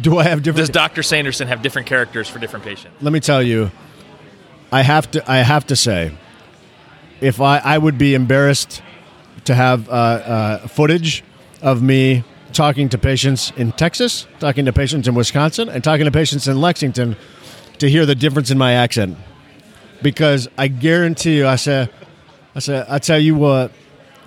Do 0.00 0.16
I 0.16 0.24
have 0.24 0.42
different? 0.42 0.68
Does? 0.68 0.70
Dr. 0.70 1.02
Sanderson 1.02 1.48
have 1.48 1.60
different 1.60 1.86
characters 1.86 2.28
for 2.28 2.38
different 2.38 2.64
patients? 2.64 3.02
let 3.02 3.12
me 3.12 3.20
tell 3.20 3.42
you, 3.42 3.70
I 4.70 4.80
have 4.80 5.10
to. 5.10 5.30
I 5.30 5.38
have 5.38 5.66
to 5.66 5.76
say, 5.76 6.16
if 7.20 7.42
I 7.42 7.58
I 7.58 7.76
would 7.76 7.98
be 7.98 8.14
embarrassed 8.14 8.82
to 9.44 9.54
have 9.54 9.88
uh, 9.88 9.92
uh, 9.92 10.66
footage 10.68 11.24
of 11.60 11.82
me 11.82 12.24
talking 12.52 12.88
to 12.90 12.98
patients 12.98 13.52
in 13.56 13.72
Texas, 13.72 14.26
talking 14.38 14.64
to 14.66 14.72
patients 14.72 15.08
in 15.08 15.14
Wisconsin, 15.14 15.68
and 15.68 15.82
talking 15.82 16.04
to 16.04 16.10
patients 16.10 16.46
in 16.48 16.60
Lexington 16.60 17.16
to 17.78 17.88
hear 17.88 18.04
the 18.06 18.14
difference 18.14 18.50
in 18.50 18.58
my 18.58 18.72
accent, 18.72 19.16
because 20.02 20.48
I 20.58 20.68
guarantee 20.68 21.38
you, 21.38 21.46
I 21.46 21.56
said, 21.56 21.90
I 22.54 22.58
said, 22.58 22.86
I 22.88 22.98
tell 22.98 23.18
you 23.18 23.34
what, 23.34 23.72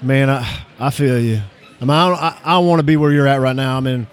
man, 0.01 0.29
I 0.29 0.63
I 0.79 0.89
feel 0.89 1.19
you. 1.19 1.41
I 1.79 1.85
mean, 1.85 1.91
I 1.91 2.09
don't, 2.09 2.21
I, 2.21 2.41
I 2.43 2.57
want 2.59 2.79
to 2.79 2.83
be 2.83 2.97
where 2.97 3.11
you're 3.11 3.27
at 3.27 3.39
right 3.39 3.55
now. 3.55 3.77
I 3.77 3.79
mean, 3.79 4.07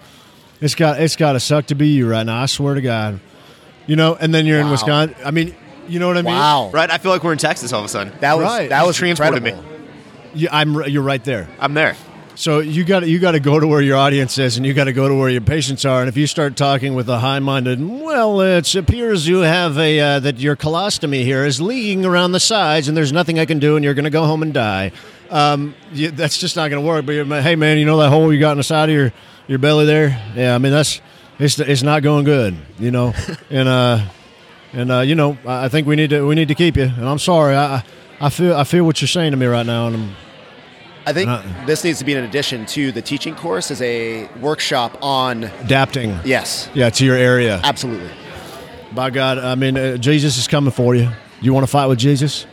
it's 0.61 0.75
got 0.75 1.01
it's 1.01 1.15
got 1.15 1.33
to 1.33 1.39
suck 1.39 1.65
to 1.67 1.75
be 1.75 1.87
you 1.89 2.09
right 2.09 2.25
now. 2.25 2.41
I 2.41 2.45
swear 2.45 2.75
to 2.75 2.81
God. 2.81 3.19
You 3.87 3.97
know, 3.97 4.15
and 4.15 4.33
then 4.33 4.45
you're 4.45 4.59
in 4.59 4.69
Wisconsin. 4.69 5.15
I 5.25 5.31
mean, 5.31 5.55
you 5.89 5.99
know 5.99 6.07
what 6.07 6.17
I 6.17 6.21
mean? 6.21 6.33
Wow. 6.33 6.69
Right? 6.71 6.89
I 6.89 6.97
feel 6.99 7.11
like 7.11 7.21
we're 7.23 7.33
in 7.33 7.37
Texas 7.37 7.73
all 7.73 7.79
of 7.79 7.85
a 7.85 7.89
sudden. 7.89 8.13
That 8.21 8.37
was 8.37 8.45
Right. 8.45 8.69
that 8.69 8.85
was 8.85 8.95
Transported 8.95 9.45
incredible. 9.45 9.72
You, 10.33 10.49
I'm 10.51 10.83
you're 10.89 11.03
right 11.03 11.23
there. 11.23 11.47
I'm 11.59 11.73
there. 11.73 11.95
So 12.35 12.59
you 12.59 12.83
got 12.83 13.07
you 13.07 13.19
got 13.19 13.33
to 13.33 13.39
go 13.39 13.59
to 13.59 13.67
where 13.67 13.81
your 13.81 13.97
audience 13.97 14.39
is, 14.39 14.57
and 14.57 14.65
you 14.65 14.73
got 14.73 14.85
to 14.85 14.93
go 14.93 15.07
to 15.07 15.13
where 15.13 15.29
your 15.29 15.41
patients 15.41 15.85
are. 15.85 15.99
And 15.99 16.09
if 16.09 16.17
you 16.17 16.25
start 16.25 16.57
talking 16.57 16.95
with 16.95 17.07
a 17.07 17.19
high-minded, 17.19 17.79
well, 17.79 18.41
it 18.41 18.73
appears 18.73 19.27
you 19.27 19.39
have 19.39 19.77
a 19.77 19.99
uh, 19.99 20.19
that 20.19 20.39
your 20.39 20.55
colostomy 20.55 21.23
here 21.23 21.45
is 21.45 21.61
leaking 21.61 22.05
around 22.05 22.31
the 22.31 22.39
sides, 22.39 22.87
and 22.87 22.97
there's 22.97 23.13
nothing 23.13 23.37
I 23.37 23.45
can 23.45 23.59
do, 23.59 23.75
and 23.75 23.85
you're 23.85 23.93
going 23.93 24.05
to 24.05 24.09
go 24.09 24.25
home 24.25 24.41
and 24.41 24.51
die. 24.51 24.91
Um, 25.29 25.75
you, 25.91 26.09
that's 26.09 26.39
just 26.39 26.55
not 26.55 26.69
going 26.69 26.81
to 26.81 26.87
work. 26.87 27.05
But 27.05 27.11
you're, 27.11 27.25
hey, 27.25 27.55
man, 27.55 27.77
you 27.77 27.85
know 27.85 27.97
that 27.97 28.09
hole 28.09 28.33
you 28.33 28.39
got 28.39 28.53
in 28.53 28.57
the 28.57 28.63
side 28.63 28.89
of 28.89 28.95
your 28.95 29.13
your 29.47 29.59
belly 29.59 29.85
there? 29.85 30.19
Yeah, 30.35 30.55
I 30.55 30.57
mean 30.57 30.71
that's 30.71 31.01
it's 31.37 31.59
it's 31.59 31.83
not 31.83 32.01
going 32.01 32.25
good, 32.25 32.57
you 32.79 32.89
know. 32.89 33.13
and 33.51 33.69
uh, 33.69 34.05
and 34.71 34.91
uh, 34.91 34.99
you 35.01 35.13
know, 35.13 35.37
I 35.45 35.65
I 35.65 35.69
think 35.69 35.85
we 35.85 35.95
need 35.95 36.09
to 36.09 36.25
we 36.25 36.33
need 36.33 36.47
to 36.47 36.55
keep 36.55 36.77
you. 36.77 36.85
And 36.85 37.07
I'm 37.07 37.19
sorry, 37.19 37.55
I 37.55 37.83
I 38.25 38.29
feel 38.29 38.55
I 38.55 38.63
feel 38.63 38.83
what 38.85 39.01
you're 39.01 39.07
saying 39.07 39.31
to 39.31 39.37
me 39.37 39.45
right 39.45 39.65
now, 39.65 39.87
and 39.87 39.95
I'm 39.95 40.15
I 41.05 41.11
think 41.13 41.29
Uh, 41.29 41.41
this 41.65 41.83
needs 41.83 41.99
to 41.99 42.05
be 42.05 42.13
an 42.13 42.23
addition 42.23 42.65
to 42.67 42.91
the 42.93 43.01
teaching 43.01 43.35
course 43.35 43.69
as 43.71 43.81
a 43.81 44.27
workshop 44.39 44.97
on 45.01 45.43
adapting. 45.61 46.17
yes, 46.23 46.69
Yeah, 46.73 46.89
to 46.91 47.05
your 47.05 47.17
area. 47.17 47.59
absolutely. 47.63 48.09
By 48.93 49.09
God, 49.09 49.37
I 49.37 49.55
mean, 49.55 49.75
uh, 49.77 49.97
Jesus 49.97 50.37
is 50.37 50.47
coming 50.47 50.71
for 50.71 50.95
you. 50.95 51.03
Do 51.05 51.11
you 51.41 51.53
want 51.53 51.65
to 51.65 51.71
fight 51.71 51.87
with 51.87 51.99
Jesus? 51.99 52.45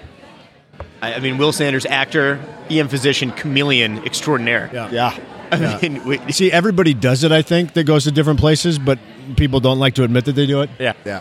I, 1.00 1.14
I 1.14 1.20
mean, 1.20 1.38
Will 1.38 1.52
Sanders, 1.52 1.86
actor, 1.86 2.40
EM 2.68 2.88
physician, 2.88 3.30
chameleon 3.30 3.98
extraordinaire. 4.04 4.68
Yeah. 4.72 4.90
Yeah. 4.90 5.16
I 5.52 5.78
mean, 5.80 6.04
we, 6.04 6.18
See, 6.32 6.50
everybody 6.50 6.92
does 6.94 7.22
it, 7.22 7.30
I 7.30 7.42
think, 7.42 7.74
that 7.74 7.84
goes 7.84 8.02
to 8.04 8.10
different 8.10 8.40
places, 8.40 8.78
but 8.80 8.98
people 9.36 9.60
don't 9.60 9.78
like 9.78 9.94
to 9.94 10.02
admit 10.02 10.24
that 10.24 10.32
they 10.34 10.46
do 10.46 10.62
it. 10.62 10.70
Yeah. 10.80 10.94
Yeah. 11.04 11.20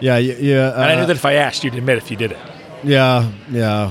Yeah, 0.00 0.14
y- 0.14 0.20
yeah. 0.38 0.72
And 0.74 0.82
I 0.84 0.94
uh, 0.94 1.00
knew 1.00 1.06
that 1.06 1.16
if 1.16 1.24
I 1.24 1.32
asked, 1.34 1.64
you'd 1.64 1.74
admit 1.74 1.96
if 1.98 2.08
you 2.10 2.16
did 2.16 2.30
it. 2.32 2.38
Yeah, 2.84 3.30
yeah. 3.50 3.90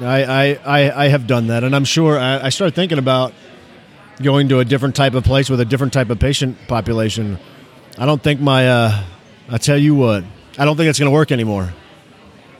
I, 0.00 0.24
I, 0.24 0.58
I, 0.64 1.04
I 1.04 1.08
have 1.08 1.26
done 1.26 1.48
that, 1.48 1.64
and 1.64 1.76
I'm 1.76 1.84
sure 1.84 2.18
I, 2.18 2.46
I 2.46 2.48
started 2.48 2.74
thinking 2.74 2.98
about 2.98 3.34
going 4.22 4.48
to 4.48 4.60
a 4.60 4.64
different 4.64 4.96
type 4.96 5.14
of 5.14 5.24
place 5.24 5.50
with 5.50 5.60
a 5.60 5.64
different 5.64 5.92
type 5.92 6.10
of 6.10 6.18
patient 6.18 6.56
population 6.68 7.38
I 7.98 8.06
don't 8.06 8.22
think 8.22 8.40
my. 8.40 8.68
Uh, 8.68 9.04
I 9.48 9.58
tell 9.58 9.76
you 9.76 9.94
what, 9.94 10.24
I 10.58 10.64
don't 10.64 10.76
think 10.76 10.88
it's 10.88 10.98
going 10.98 11.10
to 11.10 11.14
work 11.14 11.30
anymore. 11.30 11.72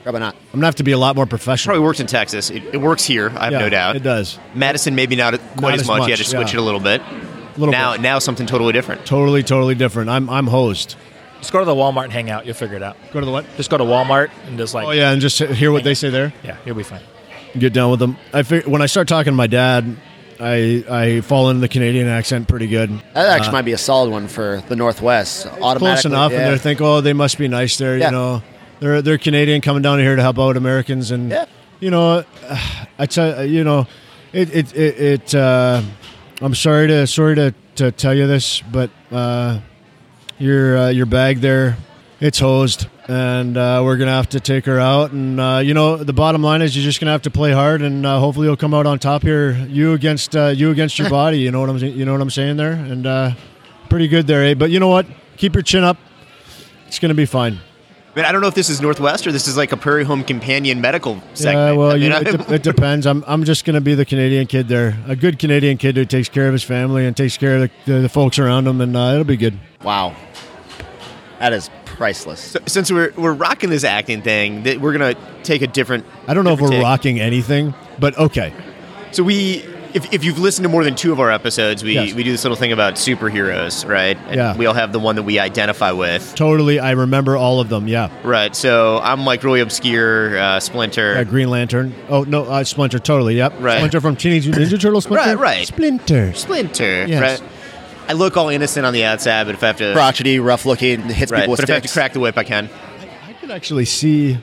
Probably 0.02 0.20
not. 0.20 0.34
I'm 0.34 0.58
gonna 0.58 0.66
have 0.66 0.74
to 0.76 0.82
be 0.82 0.90
a 0.90 0.98
lot 0.98 1.14
more 1.14 1.26
professional. 1.26 1.74
Probably 1.74 1.86
works 1.86 2.00
in 2.00 2.08
Texas. 2.08 2.50
It, 2.50 2.64
it 2.74 2.78
works 2.78 3.04
here. 3.04 3.30
I 3.36 3.44
have 3.44 3.52
Yeah, 3.52 3.58
no 3.60 3.68
doubt. 3.68 3.96
It 3.96 4.02
does. 4.02 4.36
Madison, 4.52 4.96
maybe 4.96 5.14
not 5.14 5.38
quite 5.56 5.74
as 5.74 5.82
as 5.82 5.86
much. 5.86 5.96
You 5.96 6.00
much, 6.00 6.10
had 6.10 6.18
to 6.18 6.24
switch 6.24 6.52
yeah. 6.52 6.58
it 6.58 6.60
a 6.60 6.64
little 6.64 6.80
bit. 6.80 7.00
A 7.00 7.58
little 7.58 7.70
now, 7.70 7.92
bit. 7.92 8.00
now 8.00 8.18
something 8.18 8.48
totally 8.48 8.72
different. 8.72 9.06
Totally, 9.06 9.44
totally 9.44 9.76
different. 9.76 10.10
I'm 10.10 10.28
I'm 10.28 10.48
host. 10.48 10.96
Just 11.42 11.52
go 11.52 11.58
to 11.58 11.64
the 11.66 11.74
Walmart 11.74 12.04
and 12.04 12.12
hang 12.12 12.30
out. 12.30 12.46
You'll 12.46 12.54
figure 12.54 12.76
it 12.76 12.82
out. 12.82 12.96
Go 13.12 13.20
to 13.20 13.26
the 13.26 13.32
what? 13.32 13.44
Just 13.58 13.68
go 13.68 13.76
to 13.76 13.84
Walmart 13.84 14.30
and 14.46 14.56
just 14.56 14.72
like, 14.74 14.86
Oh 14.86 14.92
yeah, 14.92 15.10
and 15.12 15.20
just 15.20 15.38
hear 15.38 15.70
what 15.72 15.84
they 15.84 15.92
say 15.94 16.08
there. 16.08 16.32
yeah, 16.42 16.56
you'll 16.64 16.76
be 16.76 16.82
fine. 16.84 17.02
Get 17.58 17.74
down 17.74 17.90
with 17.90 18.00
them. 18.00 18.16
I 18.32 18.42
fig- 18.44 18.66
when 18.66 18.80
I 18.80 18.86
start 18.86 19.08
talking 19.08 19.32
to 19.32 19.36
my 19.36 19.46
dad, 19.48 19.96
I 20.40 20.84
I 20.88 21.20
fall 21.20 21.50
into 21.50 21.60
the 21.60 21.68
Canadian 21.68 22.08
accent 22.08 22.48
pretty 22.48 22.66
good. 22.68 22.90
That 23.12 23.26
actually 23.28 23.52
might 23.52 23.66
be 23.66 23.72
a 23.72 23.78
solid 23.78 24.10
one 24.10 24.26
for 24.28 24.62
the 24.68 24.76
Northwest. 24.76 25.46
Automatically, 25.46 25.86
Close 25.88 26.04
enough, 26.06 26.32
yeah. 26.32 26.38
and 26.46 26.54
they 26.54 26.58
think, 26.58 26.80
oh, 26.80 27.00
they 27.02 27.12
must 27.12 27.36
be 27.38 27.48
nice 27.48 27.76
there. 27.76 27.98
Yeah. 27.98 28.06
You 28.06 28.12
know, 28.12 28.42
they're 28.80 29.02
they're 29.02 29.18
Canadian 29.18 29.60
coming 29.60 29.82
down 29.82 29.98
here 29.98 30.16
to 30.16 30.22
help 30.22 30.38
out 30.38 30.56
Americans, 30.56 31.10
and 31.10 31.30
Yeah. 31.30 31.44
you 31.80 31.90
know, 31.90 32.24
I 32.98 33.06
tell 33.06 33.44
you 33.44 33.64
know, 33.64 33.86
it 34.32 34.54
it 34.54 34.74
it. 34.76 34.98
it 35.00 35.34
uh, 35.34 35.82
I'm 36.40 36.54
sorry 36.54 36.86
to 36.88 37.06
sorry 37.06 37.34
to, 37.36 37.54
to 37.76 37.92
tell 37.92 38.14
you 38.14 38.26
this, 38.26 38.62
but 38.62 38.90
uh, 39.12 39.58
your 40.42 40.76
uh, 40.76 40.88
your 40.88 41.06
bag 41.06 41.40
there, 41.40 41.76
it's 42.20 42.38
hosed, 42.40 42.88
and 43.06 43.56
uh, 43.56 43.80
we're 43.84 43.96
gonna 43.96 44.10
have 44.10 44.28
to 44.30 44.40
take 44.40 44.66
her 44.66 44.78
out. 44.80 45.12
And 45.12 45.40
uh, 45.40 45.60
you 45.64 45.72
know, 45.72 45.96
the 45.96 46.12
bottom 46.12 46.42
line 46.42 46.62
is 46.62 46.76
you're 46.76 46.84
just 46.84 47.00
gonna 47.00 47.12
have 47.12 47.22
to 47.22 47.30
play 47.30 47.52
hard, 47.52 47.80
and 47.80 48.04
uh, 48.04 48.18
hopefully 48.18 48.48
you'll 48.48 48.56
come 48.56 48.74
out 48.74 48.84
on 48.84 48.98
top 48.98 49.22
here. 49.22 49.52
You 49.68 49.92
against 49.92 50.34
uh, 50.34 50.48
you 50.48 50.70
against 50.70 50.98
your 50.98 51.08
body. 51.22 51.38
You 51.38 51.52
know 51.52 51.60
what 51.60 51.70
I'm 51.70 51.78
you 51.78 52.04
know 52.04 52.12
what 52.12 52.20
I'm 52.20 52.30
saying 52.30 52.56
there, 52.56 52.72
and 52.72 53.06
uh, 53.06 53.34
pretty 53.88 54.08
good 54.08 54.26
there, 54.26 54.44
eh? 54.44 54.54
But 54.54 54.70
you 54.70 54.80
know 54.80 54.88
what? 54.88 55.06
Keep 55.36 55.54
your 55.54 55.62
chin 55.62 55.84
up. 55.84 55.96
It's 56.88 56.98
gonna 56.98 57.14
be 57.14 57.26
fine. 57.26 57.60
But 58.14 58.26
I 58.26 58.32
don't 58.32 58.42
know 58.42 58.48
if 58.48 58.54
this 58.54 58.68
is 58.68 58.80
Northwest 58.80 59.26
or 59.26 59.32
this 59.32 59.48
is 59.48 59.56
like 59.56 59.72
a 59.72 59.76
Prairie 59.76 60.04
Home 60.04 60.22
Companion 60.22 60.82
medical 60.82 61.22
segment. 61.32 61.56
Yeah, 61.56 61.72
well, 61.72 61.90
I 61.90 61.94
mean, 61.94 62.02
you 62.02 62.08
know, 62.10 62.18
it, 62.18 62.24
de- 62.24 62.54
it 62.56 62.62
depends. 62.62 63.06
I'm, 63.06 63.24
I'm 63.26 63.44
just 63.44 63.64
going 63.64 63.74
to 63.74 63.80
be 63.80 63.94
the 63.94 64.04
Canadian 64.04 64.46
kid 64.46 64.68
there, 64.68 64.98
a 65.06 65.16
good 65.16 65.38
Canadian 65.38 65.78
kid 65.78 65.96
who 65.96 66.04
takes 66.04 66.28
care 66.28 66.46
of 66.46 66.52
his 66.52 66.62
family 66.62 67.06
and 67.06 67.16
takes 67.16 67.38
care 67.38 67.56
of 67.56 67.60
the, 67.62 67.70
the, 67.92 68.00
the 68.00 68.08
folks 68.10 68.38
around 68.38 68.66
him, 68.66 68.82
and 68.82 68.94
uh, 68.94 69.12
it'll 69.12 69.24
be 69.24 69.38
good. 69.38 69.58
Wow, 69.82 70.14
that 71.38 71.54
is 71.54 71.70
priceless. 71.86 72.56
since 72.66 72.92
we're 72.92 73.12
we're 73.16 73.32
rocking 73.32 73.70
this 73.70 73.84
acting 73.84 74.20
thing, 74.22 74.64
that 74.64 74.80
we're 74.80 74.92
gonna 74.92 75.14
take 75.42 75.62
a 75.62 75.66
different. 75.66 76.04
I 76.28 76.34
don't 76.34 76.44
know 76.44 76.52
if 76.52 76.60
we're 76.60 76.68
take. 76.68 76.82
rocking 76.82 77.18
anything, 77.18 77.74
but 77.98 78.18
okay. 78.18 78.52
So 79.12 79.22
we, 79.22 79.64
if, 79.94 80.12
if 80.12 80.24
you've 80.24 80.38
listened 80.38 80.64
to 80.64 80.68
more 80.68 80.84
than 80.84 80.94
two 80.94 81.12
of 81.12 81.20
our 81.20 81.30
episodes, 81.30 81.82
we, 81.84 81.94
Yes. 81.94 82.14
we 82.14 82.22
do 82.22 82.32
this 82.32 82.44
little 82.44 82.56
thing 82.56 82.72
about 82.72 82.94
superheroes, 82.94 83.86
right? 83.88 84.16
And 84.26 84.36
Yeah. 84.36 84.56
We 84.56 84.66
all 84.66 84.74
have 84.74 84.92
the 84.92 84.98
one 84.98 85.16
that 85.16 85.22
we 85.24 85.38
identify 85.38 85.92
with, 85.92 86.34
Totally, 86.34 86.78
I 86.80 86.92
remember 86.92 87.36
all 87.36 87.60
of 87.60 87.68
them. 87.68 87.88
Yeah, 87.88 88.08
right? 88.22 88.54
So 88.56 88.98
I'm 89.02 89.24
like 89.24 89.42
really 89.44 89.60
obscure, 89.60 90.38
uh, 90.38 90.60
Splinter. 90.60 91.16
uh, 91.18 91.24
Green 91.24 91.50
Lantern. 91.50 91.94
Oh 92.08 92.22
no, 92.24 92.44
uh, 92.44 92.64
Splinter. 92.64 92.98
Totally. 92.98 93.36
Yep. 93.36 93.54
Right. 93.60 93.76
Splinter 93.78 94.00
from 94.00 94.16
Teenage 94.16 94.46
Mutant 94.46 94.66
Ninja 94.68 94.80
Turtles. 94.80 95.04
Splinter. 95.04 95.36
Right, 95.36 95.38
right. 95.38 95.66
Splinter. 95.66 96.32
Splinter, 96.34 97.06
Yes. 97.06 97.40
right? 97.40 97.48
I 98.08 98.14
look 98.14 98.36
all 98.36 98.48
innocent 98.48 98.84
on 98.84 98.92
the 98.92 99.04
outside, 99.04 99.44
but 99.46 99.54
if 99.54 99.62
I 99.62 99.66
have 99.68 99.76
to, 99.78 99.92
Crotchety, 99.92 100.38
rough 100.40 100.66
looking, 100.66 101.00
hits 101.02 101.30
right? 101.30 101.40
people 101.42 101.52
with 101.52 101.58
But 101.60 101.64
if 101.64 101.70
I 101.70 101.74
have 101.74 101.82
to 101.84 101.88
crack 101.92 102.12
the 102.12 102.20
whip, 102.20 102.36
I 102.36 102.44
can. 102.44 102.68
I 103.28 103.32
could 103.34 103.50
actually 103.50 103.84
see 103.84 104.38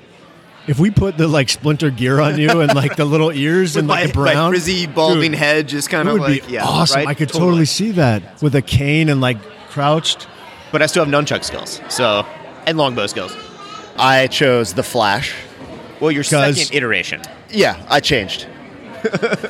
if 0.70 0.80
we 0.80 0.92
put 0.92 1.18
the 1.18 1.28
like 1.28 1.50
Splinter 1.50 1.90
gear 1.90 2.20
on 2.20 2.38
you 2.38 2.62
and 2.62 2.76
like 2.76 2.96
the 2.96 3.04
little 3.04 3.32
ears 3.32 3.74
With 3.76 3.80
and 3.80 3.88
my, 3.88 4.02
like 4.02 4.08
the 4.10 4.14
brown 4.14 4.36
my 4.36 4.50
frizzy, 4.52 4.86
balding 4.86 5.32
Dude, 5.32 5.40
head, 5.40 5.68
just 5.68 5.90
kind 5.90 6.08
of 6.08 6.14
would 6.14 6.22
like 6.22 6.46
be 6.46 6.54
yeah, 6.54 6.64
awesome. 6.64 6.98
right? 6.98 7.08
I 7.08 7.16
could 7.16 7.30
totally. 7.30 7.66
see 7.66 7.90
that 7.92 8.40
with 8.40 8.54
a 8.54 8.62
cane 8.62 9.10
and 9.10 9.20
like 9.20 9.42
crouched. 9.70 10.28
But 10.72 10.84
I 10.84 10.86
still 10.86 11.04
have 11.04 11.12
nunchuck 11.12 11.44
skills, 11.44 11.82
so 11.90 12.24
and 12.68 12.78
longbow 12.78 13.08
skills. 13.08 13.36
I 13.98 14.28
chose 14.28 14.76
the 14.76 14.84
Flash. 14.84 15.34
Well, 16.00 16.12
your 16.12 16.24
second 16.24 16.70
iteration. 16.72 17.24
Yeah, 17.50 17.84
I 17.90 18.00
changed. 18.00 18.48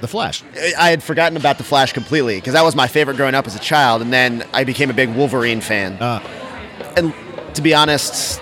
The 0.00 0.06
Flash. 0.06 0.44
I 0.78 0.90
had 0.90 1.02
forgotten 1.02 1.36
about 1.36 1.58
the 1.58 1.64
Flash 1.64 1.92
completely 1.92 2.36
because 2.36 2.52
that 2.52 2.62
was 2.62 2.76
my 2.76 2.86
favorite 2.86 3.16
growing 3.16 3.34
up 3.34 3.48
as 3.48 3.56
a 3.56 3.58
child, 3.58 4.00
and 4.00 4.12
then 4.12 4.46
I 4.52 4.62
became 4.62 4.90
a 4.90 4.92
big 4.92 5.08
Wolverine 5.08 5.60
fan. 5.60 5.94
Uh, 5.94 6.20
and 6.96 7.12
to 7.54 7.62
be 7.62 7.74
honest, 7.74 8.40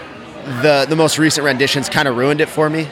the 0.62 0.86
the 0.88 0.96
most 0.96 1.18
recent 1.18 1.44
renditions 1.44 1.88
kind 1.88 2.08
of 2.08 2.16
ruined 2.16 2.40
it 2.40 2.48
for 2.48 2.68
me. 2.70 2.86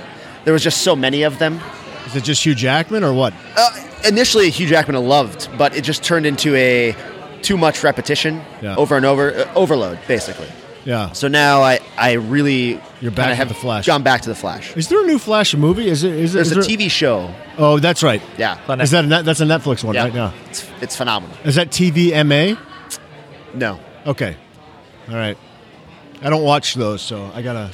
There 0.45 0.53
was 0.53 0.63
just 0.63 0.83
so 0.83 0.95
many 0.97 1.23
of 1.23 1.39
them. 1.39 1.61
is 2.07 2.15
it 2.17 2.25
just 2.25 2.45
Hugh 2.45 2.55
Jackman 2.55 3.03
or 3.05 3.13
what? 3.15 3.33
Uh, 3.57 3.71
initially, 4.07 4.51
Hugh 4.51 4.67
Jackman 4.67 4.97
I 4.97 5.01
loved, 5.01 5.49
but 5.57 5.75
it 5.77 5.83
just 5.85 6.03
turned 6.05 6.27
into 6.27 6.55
a 6.55 6.95
too 7.43 7.57
much 7.57 7.83
repetition 7.83 8.41
Yeah. 8.63 8.77
over 8.77 8.97
and 8.97 9.05
over, 9.07 9.33
uh, 9.35 9.53
overload 9.55 9.99
basically. 10.09 10.49
Yeah. 10.85 11.13
So 11.13 11.29
now 11.29 11.63
I, 11.63 11.79
I 11.97 12.13
really 12.13 12.79
You're 13.01 13.11
back 13.11 13.25
kinda 13.25 13.29
to 13.31 13.35
have 13.37 13.49
the 13.49 13.55
Flash. 13.55 13.87
Gone 13.87 14.03
back 14.03 14.21
to 14.23 14.29
the 14.29 14.35
Flash. 14.35 14.77
Is 14.77 14.89
there 14.89 15.03
a 15.03 15.07
new 15.07 15.19
Flash 15.19 15.55
movie? 15.55 15.89
Is 15.89 16.05
it? 16.05 16.13
Is 16.13 16.35
it? 16.35 16.37
There's 16.37 16.51
is 16.51 16.53
a 16.53 16.61
there- 16.61 16.77
TV 16.79 16.91
show. 16.91 17.35
Oh, 17.57 17.79
that's 17.79 18.03
right. 18.03 18.21
Yeah, 18.37 18.59
Is 18.83 18.91
that 18.91 19.05
a 19.05 19.07
net, 19.07 19.25
that's 19.25 19.41
a 19.41 19.47
Netflix 19.47 19.83
one 19.83 19.95
yeah. 19.95 20.05
right 20.05 20.15
now? 20.15 20.35
It's, 20.51 20.67
it's 20.83 20.97
phenomenal. 20.97 21.35
Is 21.45 21.55
that 21.55 21.71
TVMA? 21.71 22.59
No, 23.55 23.79
Okay. 24.07 24.37
All 25.09 25.15
right. 25.17 25.39
I 26.25 26.31
don't 26.31 26.43
watch 26.43 26.75
those, 26.75 27.03
so 27.03 27.31
I 27.35 27.43
gotta 27.43 27.71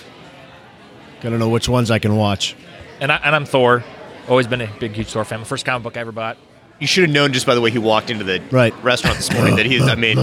gotta 1.21 1.39
know 1.39 1.49
which 1.49 1.69
ones 1.69 1.91
I 1.91 1.99
can 1.99 2.17
watch. 2.17 2.57
And, 3.01 3.11
I, 3.13 3.17
and 3.17 3.35
I'm 3.35 3.45
Thor. 3.47 3.85
Always 4.29 4.47
been 4.47 4.61
a 4.61 4.67
big, 4.79 4.93
huge 4.93 5.09
Thor 5.09 5.25
fan. 5.25 5.41
The 5.41 5.47
first 5.47 5.65
comic 5.65 5.83
book 5.85 5.97
I 5.97 6.01
ever 6.01 6.13
bought. 6.13 6.37
You 6.79 6.87
should 6.87 7.05
have 7.05 7.13
known 7.13 7.33
just 7.33 7.47
by 7.47 7.55
the 7.55 7.61
way 7.61 7.71
he 7.71 7.79
walked 7.79 8.11
into 8.11 8.25
the 8.25 8.41
Right. 8.51 8.75
restaurant 8.83 9.17
this 9.19 9.33
morning 9.33 9.57
that 9.57 9.67
he's. 9.67 9.87
I 9.87 9.95
mean, 9.95 10.17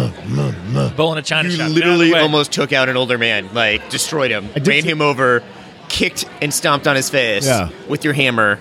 Bull 0.96 1.12
in 1.14 1.18
a 1.18 1.22
China 1.22 1.50
you 1.50 1.56
shop. 1.56 1.68
Get 1.74 1.84
out 1.84 1.90
of 1.92 1.98
literally 1.98 2.14
almost 2.16 2.52
took 2.52 2.74
out 2.74 2.90
an 2.90 2.98
older 2.98 3.18
man, 3.18 3.50
like 3.54 3.90
destroyed 3.90 4.32
him, 4.32 4.46
I 4.56 4.60
ran 4.60 4.82
see- 4.82 4.90
him 4.90 5.02
over, 5.02 5.44
kicked 5.88 6.26
and 6.42 6.54
stomped 6.54 6.88
on 6.88 6.96
his 6.96 7.10
face 7.10 7.46
Yeah. 7.46 7.70
with 7.88 8.04
your 8.04 8.14
hammer. 8.14 8.60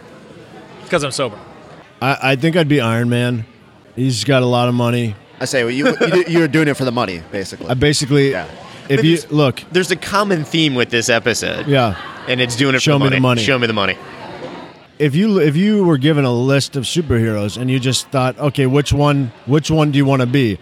because 0.84 1.02
I'm 1.02 1.10
sober. 1.10 1.38
I, 2.00 2.18
I 2.22 2.36
think 2.36 2.54
I'd 2.56 2.68
be 2.68 2.80
Iron 2.80 3.08
Man. 3.08 3.44
He's 3.96 4.22
got 4.24 4.42
a 4.42 4.46
lot 4.46 4.68
of 4.68 4.74
money. 4.74 5.16
I 5.40 5.46
say 5.46 5.64
well, 5.64 5.72
you, 5.72 5.96
you 6.14 6.24
you're 6.28 6.48
doing 6.48 6.68
it 6.68 6.74
for 6.74 6.84
the 6.84 6.92
money, 6.92 7.22
basically. 7.32 7.66
I 7.68 7.74
basically, 7.74 8.30
Yeah. 8.30 8.46
if 8.90 9.04
you 9.04 9.18
look, 9.30 9.62
There's 9.72 9.90
a 9.90 9.96
common 9.96 10.44
theme 10.44 10.74
with 10.74 10.90
this 10.90 11.08
episode, 11.08 11.66
yeah, 11.66 11.96
and 12.28 12.40
it's 12.40 12.56
doing 12.56 12.74
it 12.74 12.82
Show 12.82 12.98
for 12.98 13.04
me 13.04 13.10
the 13.10 13.20
money. 13.20 13.42
Show 13.42 13.58
me 13.58 13.66
the 13.66 13.72
money. 13.72 13.96
if 14.98 15.14
you 15.14 15.40
if 15.40 15.56
you 15.56 15.84
were 15.84 15.98
given 15.98 16.24
a 16.24 16.32
list 16.32 16.76
of 16.76 16.84
superheroes 16.84 17.56
and 17.58 17.70
you 17.70 17.78
just 17.78 18.08
thought, 18.08 18.38
okay, 18.38 18.66
which 18.66 18.92
one 18.92 19.32
which 19.46 19.70
one 19.70 19.90
do 19.90 19.98
you 19.98 20.04
want 20.04 20.20
to 20.22 20.26
be? 20.26 20.58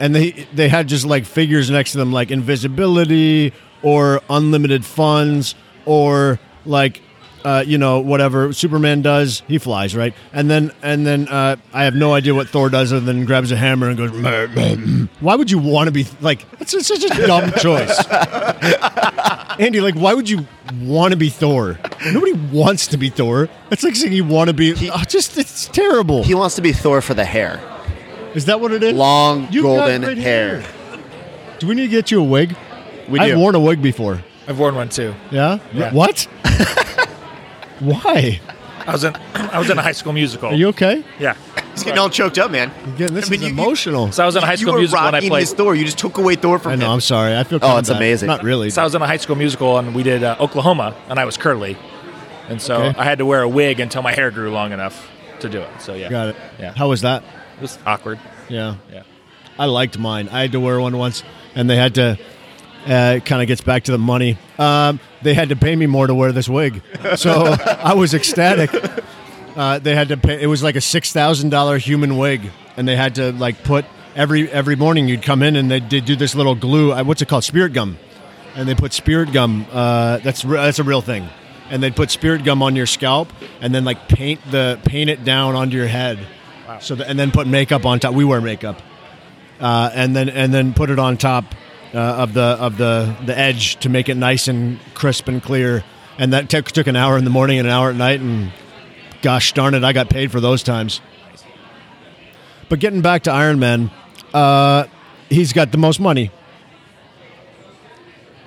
And 0.00 0.14
they 0.14 0.30
they 0.54 0.68
had 0.68 0.88
just 0.88 1.06
like 1.06 1.24
figures 1.24 1.70
next 1.70 1.92
to 1.92 1.98
them 1.98 2.12
like 2.12 2.30
invisibility 2.30 3.52
or 3.82 4.20
unlimited 4.28 4.84
funds 4.84 5.54
or 5.84 6.38
like 6.64 7.00
uh, 7.46 7.62
you 7.64 7.78
know 7.78 8.00
whatever 8.00 8.52
Superman 8.52 9.02
does, 9.02 9.42
he 9.46 9.58
flies 9.58 9.94
right, 9.94 10.12
and 10.32 10.50
then 10.50 10.72
and 10.82 11.06
then 11.06 11.28
uh, 11.28 11.54
I 11.72 11.84
have 11.84 11.94
no 11.94 12.12
idea 12.12 12.34
what 12.34 12.48
Thor 12.48 12.68
does 12.68 12.92
other 12.92 13.04
than 13.06 13.24
grabs 13.24 13.52
a 13.52 13.56
hammer 13.56 13.88
and 13.88 13.96
goes. 13.96 14.12
"Meh, 14.12 14.46
meh, 14.48 14.74
meh." 14.74 15.06
Why 15.20 15.36
would 15.36 15.48
you 15.50 15.58
want 15.58 15.86
to 15.86 15.92
be 15.92 16.06
like? 16.20 16.44
It's 16.60 16.72
such 16.86 17.04
a 17.04 17.26
dumb 17.26 17.52
choice. 17.58 17.96
Andy, 19.60 19.80
like, 19.80 19.94
why 19.94 20.12
would 20.12 20.28
you 20.28 20.46
want 20.82 21.12
to 21.12 21.16
be 21.16 21.28
Thor? 21.30 21.78
Nobody 22.04 22.32
wants 22.32 22.88
to 22.88 22.96
be 22.96 23.10
Thor. 23.10 23.48
It's 23.70 23.84
like 23.84 23.94
saying 23.96 24.12
you 24.12 24.24
want 24.24 24.48
to 24.48 24.54
be. 24.54 24.74
oh, 24.92 25.02
just 25.08 25.38
it's 25.38 25.66
terrible. 25.68 26.24
he 26.24 26.34
wants 26.34 26.56
to 26.56 26.62
be 26.62 26.72
Thor 26.72 27.00
for 27.00 27.14
the 27.14 27.24
hair, 27.24 27.60
Is 28.34 28.46
that 28.46 28.60
what 28.60 28.72
it 28.72 28.82
is? 28.82 28.94
long 28.94 29.46
You've 29.52 29.62
got 29.64 29.76
golden 29.76 30.02
great 30.02 30.18
hair. 30.18 30.64
Do 31.60 31.68
we 31.68 31.74
need 31.76 31.82
to 31.82 31.88
get 31.88 32.10
you 32.10 32.20
a 32.20 32.24
wig? 32.24 32.56
We 33.08 33.20
I've 33.20 33.34
do. 33.34 33.38
worn 33.38 33.54
a 33.54 33.60
wig 33.60 33.80
before. 33.80 34.22
I've 34.48 34.58
worn 34.58 34.74
one 34.74 34.88
too. 34.88 35.14
Yeah. 35.30 35.58
Yeah. 35.72 35.92
What? 35.92 36.26
Why? 37.80 38.40
I 38.86 38.92
was 38.92 39.04
in 39.04 39.14
I 39.34 39.58
was 39.58 39.68
in 39.70 39.78
a 39.78 39.82
high 39.82 39.92
school 39.92 40.12
musical. 40.12 40.50
Are 40.50 40.54
you 40.54 40.68
okay? 40.68 41.04
yeah. 41.18 41.34
He's 41.72 41.82
getting 41.84 41.98
all 41.98 42.08
choked 42.08 42.38
up, 42.38 42.50
man. 42.50 42.70
Again, 42.94 43.12
this 43.12 43.26
I 43.26 43.30
mean, 43.30 43.42
is 43.42 43.48
you- 43.50 43.54
you- 43.54 43.62
emotional. 43.62 44.10
So 44.10 44.22
I 44.22 44.26
was 44.26 44.34
in 44.36 44.42
a 44.42 44.46
high 44.46 44.52
you 44.52 44.58
school 44.58 44.72
were 44.74 44.78
musical 44.78 45.04
when 45.04 45.14
I 45.14 45.18
rocking 45.18 45.28
played. 45.28 45.40
his 45.40 45.52
Thor. 45.52 45.74
You 45.74 45.84
just 45.84 45.98
took 45.98 46.16
away 46.16 46.36
Thor 46.36 46.58
from 46.58 46.70
me. 46.70 46.76
I 46.76 46.78
know. 46.78 46.86
him. 46.86 46.92
I'm 46.92 47.00
sorry. 47.02 47.36
I 47.36 47.44
feel. 47.44 47.58
Oh, 47.60 47.76
it's 47.76 47.90
bad. 47.90 47.96
amazing. 47.96 48.28
Not 48.28 48.42
really. 48.42 48.70
So 48.70 48.80
I 48.80 48.84
was 48.84 48.94
in 48.94 49.02
a 49.02 49.06
high 49.06 49.18
school 49.18 49.36
musical 49.36 49.76
and 49.78 49.94
we 49.94 50.02
did 50.02 50.22
uh, 50.24 50.36
Oklahoma 50.40 50.94
and 51.10 51.18
I 51.18 51.24
was 51.26 51.36
curly, 51.36 51.76
and 52.48 52.62
so 52.62 52.76
Okay. 52.82 52.98
I 52.98 53.04
had 53.04 53.18
to 53.18 53.26
wear 53.26 53.42
a 53.42 53.48
wig 53.48 53.78
until 53.80 54.00
my 54.02 54.12
hair 54.12 54.30
grew 54.30 54.50
long 54.50 54.72
enough 54.72 55.10
to 55.40 55.48
do 55.50 55.60
it. 55.60 55.68
So 55.80 55.94
yeah, 55.94 56.08
Got 56.08 56.28
it. 56.28 56.36
Yeah. 56.58 56.72
How 56.74 56.88
was 56.88 57.02
that? 57.02 57.22
It 57.56 57.62
was 57.62 57.78
awkward. 57.84 58.18
Yeah. 58.48 58.76
Yeah. 58.90 59.02
I 59.58 59.66
liked 59.66 59.98
mine. 59.98 60.28
I 60.30 60.40
had 60.42 60.52
to 60.52 60.60
wear 60.60 60.80
one 60.80 60.96
once, 60.96 61.24
and 61.54 61.68
they 61.68 61.76
had 61.76 61.94
to. 61.96 62.18
Uh, 62.86 63.18
kind 63.24 63.42
of 63.42 63.48
gets 63.48 63.60
back 63.62 63.82
to 63.84 63.92
the 63.92 63.98
money. 63.98 64.38
Um, 64.58 65.00
they 65.22 65.34
had 65.34 65.48
to 65.48 65.56
pay 65.56 65.74
me 65.74 65.86
more 65.86 66.06
to 66.06 66.14
wear 66.14 66.30
this 66.30 66.48
wig, 66.48 66.82
so 67.16 67.32
I 67.32 67.94
was 67.94 68.14
ecstatic. 68.14 68.70
Uh, 69.56 69.78
they 69.80 69.94
had 69.94 70.08
to 70.08 70.16
pay. 70.16 70.40
It 70.40 70.46
was 70.46 70.62
like 70.62 70.76
a 70.76 70.80
six 70.80 71.12
thousand 71.12 71.50
dollar 71.50 71.78
human 71.78 72.16
wig, 72.16 72.48
and 72.76 72.86
they 72.86 72.94
had 72.94 73.16
to 73.16 73.32
like 73.32 73.64
put 73.64 73.84
every 74.14 74.48
every 74.52 74.76
morning 74.76 75.08
you'd 75.08 75.22
come 75.22 75.42
in 75.42 75.56
and 75.56 75.68
they'd, 75.70 75.90
they'd 75.90 76.04
do 76.04 76.14
this 76.14 76.34
little 76.36 76.54
glue. 76.54 76.92
Uh, 76.92 77.02
what's 77.02 77.22
it 77.22 77.28
called? 77.28 77.42
Spirit 77.42 77.72
gum, 77.72 77.98
and 78.54 78.68
they 78.68 78.74
put 78.76 78.92
spirit 78.92 79.32
gum. 79.32 79.66
Uh, 79.72 80.18
that's 80.18 80.44
re- 80.44 80.58
that's 80.58 80.78
a 80.78 80.84
real 80.84 81.00
thing, 81.00 81.28
and 81.70 81.82
they'd 81.82 81.96
put 81.96 82.10
spirit 82.12 82.44
gum 82.44 82.62
on 82.62 82.76
your 82.76 82.86
scalp, 82.86 83.32
and 83.60 83.74
then 83.74 83.84
like 83.84 84.08
paint 84.08 84.40
the 84.52 84.78
paint 84.84 85.10
it 85.10 85.24
down 85.24 85.56
onto 85.56 85.76
your 85.76 85.88
head. 85.88 86.18
So 86.80 86.94
the, 86.94 87.08
and 87.08 87.18
then 87.18 87.32
put 87.32 87.48
makeup 87.48 87.84
on 87.84 87.98
top. 87.98 88.14
We 88.14 88.24
wear 88.24 88.40
makeup. 88.40 88.80
uh, 89.58 89.90
and 89.92 90.14
then 90.14 90.28
and 90.28 90.54
then 90.54 90.72
put 90.74 90.90
it 90.90 90.98
on 91.00 91.16
top 91.16 91.46
uh, 91.94 91.98
of 91.98 92.34
the 92.34 92.42
of 92.42 92.76
the 92.78 93.14
the 93.24 93.36
edge 93.36 93.76
to 93.80 93.88
make 93.88 94.08
it 94.08 94.16
nice 94.16 94.48
and 94.48 94.78
crisp 94.94 95.28
and 95.28 95.42
clear. 95.42 95.84
And 96.18 96.32
that 96.32 96.48
took 96.48 96.66
took 96.66 96.86
an 96.86 96.96
hour 96.96 97.18
in 97.18 97.24
the 97.24 97.30
morning 97.30 97.58
and 97.58 97.66
an 97.66 97.72
hour 97.72 97.90
at 97.90 97.96
night. 97.96 98.20
And 98.20 98.52
gosh 99.22 99.52
darn 99.52 99.74
it, 99.74 99.84
I 99.84 99.92
got 99.92 100.08
paid 100.08 100.30
for 100.30 100.40
those 100.40 100.62
times. 100.62 101.00
But 102.68 102.80
getting 102.80 103.00
back 103.00 103.22
to 103.24 103.32
Iron 103.32 103.58
Man, 103.58 103.90
uh, 104.34 104.84
he's 105.28 105.52
got 105.52 105.72
the 105.72 105.78
most 105.78 106.00
money. 106.00 106.30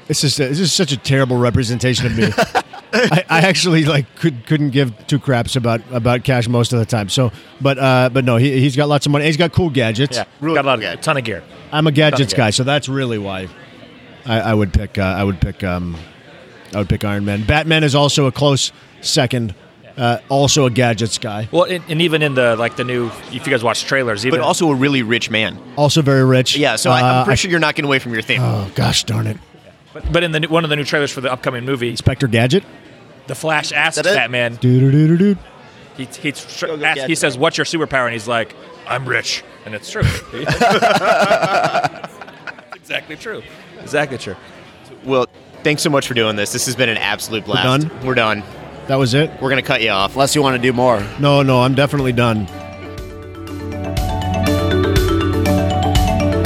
It's 0.10 0.21
just 0.21 0.38
this 0.38 0.60
is 0.60 0.73
such 0.73 0.91
a 0.91 0.97
terrible 0.97 1.38
representation 1.38 2.08
of 2.08 2.17
me. 2.17 2.32
I, 2.93 3.23
I 3.30 3.39
actually 3.41 3.86
like 3.86 4.15
could 4.15 4.45
couldn't 4.45 4.71
give 4.71 5.08
two 5.08 5.19
craps 5.19 5.56
about 5.56 5.82
about 5.91 6.23
cash 6.23 6.47
most 6.47 6.73
of 6.73 6.80
the 6.80 6.86
time. 6.86 7.10
So, 7.10 7.32
but 7.62 7.78
uh, 7.78 8.10
but 8.12 8.25
no, 8.25 8.38
he 8.38 8.60
he's 8.60 8.75
got 8.75 8.88
lots 8.89 9.06
of 9.06 9.12
money. 9.12 9.25
He's 9.25 9.38
got 9.38 9.52
cool 9.54 9.69
gadgets. 9.69 10.17
Yeah, 10.17 10.25
Really 10.41 10.56
got 10.56 10.65
a, 10.65 10.67
lot 10.67 10.73
of, 10.75 10.80
good. 10.82 10.99
a 10.99 11.02
ton 11.02 11.17
of 11.17 11.23
gear. 11.23 11.43
I'm 11.71 11.88
a 11.88 11.91
gadgets 11.91 12.32
Ton 12.34 12.39
of 12.41 12.45
guy, 12.45 12.49
so 12.52 12.63
that's 12.63 12.89
really 12.89 13.17
why 13.17 13.47
I, 14.25 14.39
I 14.39 14.54
would 14.54 14.73
pick. 14.73 14.97
Uh, 14.97 15.02
I 15.04 15.23
would 15.23 15.39
pick. 15.39 15.63
Um, 15.63 15.95
I 16.73 16.78
would 16.80 16.89
pick 16.89 17.04
Iron 17.04 17.25
Man. 17.25 17.43
Batman 17.45 17.84
is 17.84 17.95
also 17.95 18.25
a 18.28 18.32
close 18.32 18.71
second. 19.02 19.54
Uh, 19.97 20.17
also 20.30 20.65
a 20.65 20.69
gadgets 20.71 21.17
guy. 21.17 21.49
Well, 21.52 21.63
and, 21.65 21.84
and 21.89 22.02
even 22.02 22.21
in 22.21 22.34
the 22.34 22.56
like 22.56 22.78
the 22.78 22.86
new, 22.86 23.08
if 23.34 23.45
you 23.45 23.52
guys 23.52 23.63
watch 23.65 23.84
trailers, 23.84 24.25
even 24.25 24.39
But 24.39 24.45
also 24.45 24.71
a 24.71 24.75
really 24.75 25.04
rich 25.04 25.30
man. 25.30 25.60
Also 25.75 26.02
very 26.02 26.23
rich. 26.23 26.56
Yeah, 26.56 26.78
so 26.78 26.89
I, 26.89 27.02
Uh, 27.02 27.06
I'm 27.06 27.25
pretty 27.25 27.34
I- 27.34 27.36
sure 27.36 27.52
you're 27.52 27.60
not 27.60 27.75
getting 27.75 27.88
away 27.89 27.99
from 27.99 28.13
your 28.13 28.21
theme. 28.21 28.39
Oh 28.41 28.71
gosh 28.75 29.04
darn 29.04 29.28
it, 29.28 29.38
but, 29.93 30.12
but 30.12 30.23
in 30.23 30.32
the 30.32 30.41
new- 30.41 30.47
one 30.49 30.63
of 30.63 30.69
the 30.69 30.75
new 30.75 30.84
trailers 30.84 31.12
for 31.12 31.21
the 31.21 31.32
upcoming 31.32 31.65
movie, 31.65 31.89
Inspector 31.89 32.28
Gadget. 32.28 32.63
the 33.28 33.36
Flash 33.36 33.71
asks 33.71 33.95
that 33.97 34.06
it? 34.06 34.15
Batman, 34.15 34.58
he 34.62 34.80
he, 36.06 36.32
tr- 36.32 36.67
Go, 36.67 36.78
go, 36.78 36.86
asks- 36.86 37.04
he 37.06 37.15
says, 37.15 37.38
"What's 37.38 37.58
your 37.58 37.65
superpower?" 37.65 38.06
And 38.06 38.13
he's 38.13 38.28
like, 38.28 38.56
"I'm 38.88 39.08
rich," 39.08 39.43
and 39.65 39.75
it's 39.75 39.91
true. 39.91 40.02
exactly 42.75 43.15
true. 43.17 43.41
Exactly 43.82 44.17
true. 44.17 44.36
Well, 45.04 45.28
thanks 45.63 45.82
so 45.84 45.89
much 45.89 46.08
for 46.08 46.13
doing 46.13 46.36
this. 46.36 46.52
This 46.54 46.65
has 46.67 46.75
been 46.75 46.89
an 46.89 46.97
absolute 46.97 47.45
blast. 47.45 47.88
done? 47.89 48.06
We're 48.06 48.15
done. 48.15 48.43
That 48.88 48.95
was 48.95 49.13
it. 49.13 49.30
We're 49.41 49.49
gonna 49.49 49.62
cut 49.62 49.82
you 49.82 49.89
off. 49.89 50.13
Unless 50.13 50.36
you 50.36 50.41
want 50.41 50.56
to 50.56 50.62
do 50.62 50.73
more. 50.73 51.04
No, 51.19 51.41
no, 51.43 51.62
I'm 51.62 51.75
definitely 51.75 52.13
done. 52.13 52.47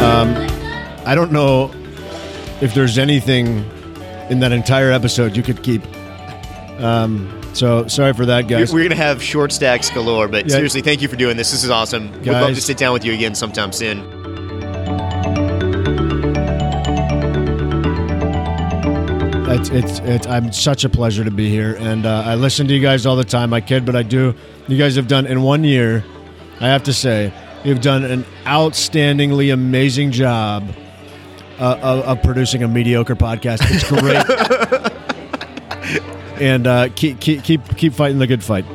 Um, 0.01 0.35
I 1.05 1.13
don't 1.15 1.31
know 1.31 1.71
if 2.63 2.73
there's 2.73 2.97
anything 2.97 3.57
in 4.29 4.39
that 4.39 4.53
entire 4.53 4.89
episode 4.89 5.35
you 5.35 5.43
could 5.43 5.61
keep. 5.61 5.83
Um, 6.79 7.41
so 7.53 7.87
sorry 7.87 8.13
for 8.13 8.25
that, 8.27 8.47
guys. 8.47 8.73
we're 8.73 8.83
gonna 8.83 8.95
have 8.95 9.21
short 9.21 9.51
stacks 9.51 9.89
galore, 9.89 10.29
but 10.29 10.47
Yeah. 10.47 10.55
seriously, 10.55 10.81
thank 10.81 11.01
you 11.01 11.09
for 11.09 11.17
doing 11.17 11.35
this. 11.35 11.51
This 11.51 11.65
is 11.65 11.69
awesome. 11.69 12.09
We'd 12.21 12.27
love 12.29 12.55
to 12.55 12.61
sit 12.61 12.77
down 12.77 12.93
with 12.93 13.03
you 13.03 13.13
again 13.13 13.35
sometime 13.35 13.73
soon. 13.73 13.99
It's, 19.45 19.69
it's, 19.69 19.99
it's, 19.99 20.27
I'm 20.27 20.51
such 20.51 20.83
a 20.83 20.89
pleasure 20.89 21.23
to 21.23 21.31
be 21.31 21.49
here, 21.49 21.75
and 21.79 22.05
uh, 22.05 22.23
I 22.25 22.35
listen 22.35 22.67
to 22.69 22.73
you 22.73 22.81
guys 22.81 23.05
all 23.05 23.15
the 23.15 23.23
time. 23.23 23.53
I 23.53 23.61
kid, 23.61 23.85
but 23.85 23.95
I 23.95 24.03
do. 24.03 24.33
You 24.67 24.77
guys 24.77 24.95
have 24.95 25.07
done 25.07 25.25
in 25.27 25.43
one 25.43 25.63
year. 25.63 26.03
I 26.59 26.67
have 26.67 26.83
to 26.83 26.93
say, 26.93 27.31
you've 27.63 27.81
done 27.81 28.03
an 28.03 28.25
outstandingly 28.45 29.53
amazing 29.53 30.11
job 30.11 30.73
uh, 31.59 31.79
of, 31.81 31.99
of 32.05 32.23
producing 32.23 32.63
a 32.63 32.67
mediocre 32.67 33.15
podcast. 33.15 33.59
It's 33.63 33.83
great, 33.89 34.23
and 36.41 36.67
uh, 36.67 36.89
keep 36.95 37.19
keep 37.19 37.43
keep 37.43 37.77
keep 37.77 37.93
fighting 37.93 38.19
the 38.19 38.27
good 38.27 38.43
fight. 38.43 38.65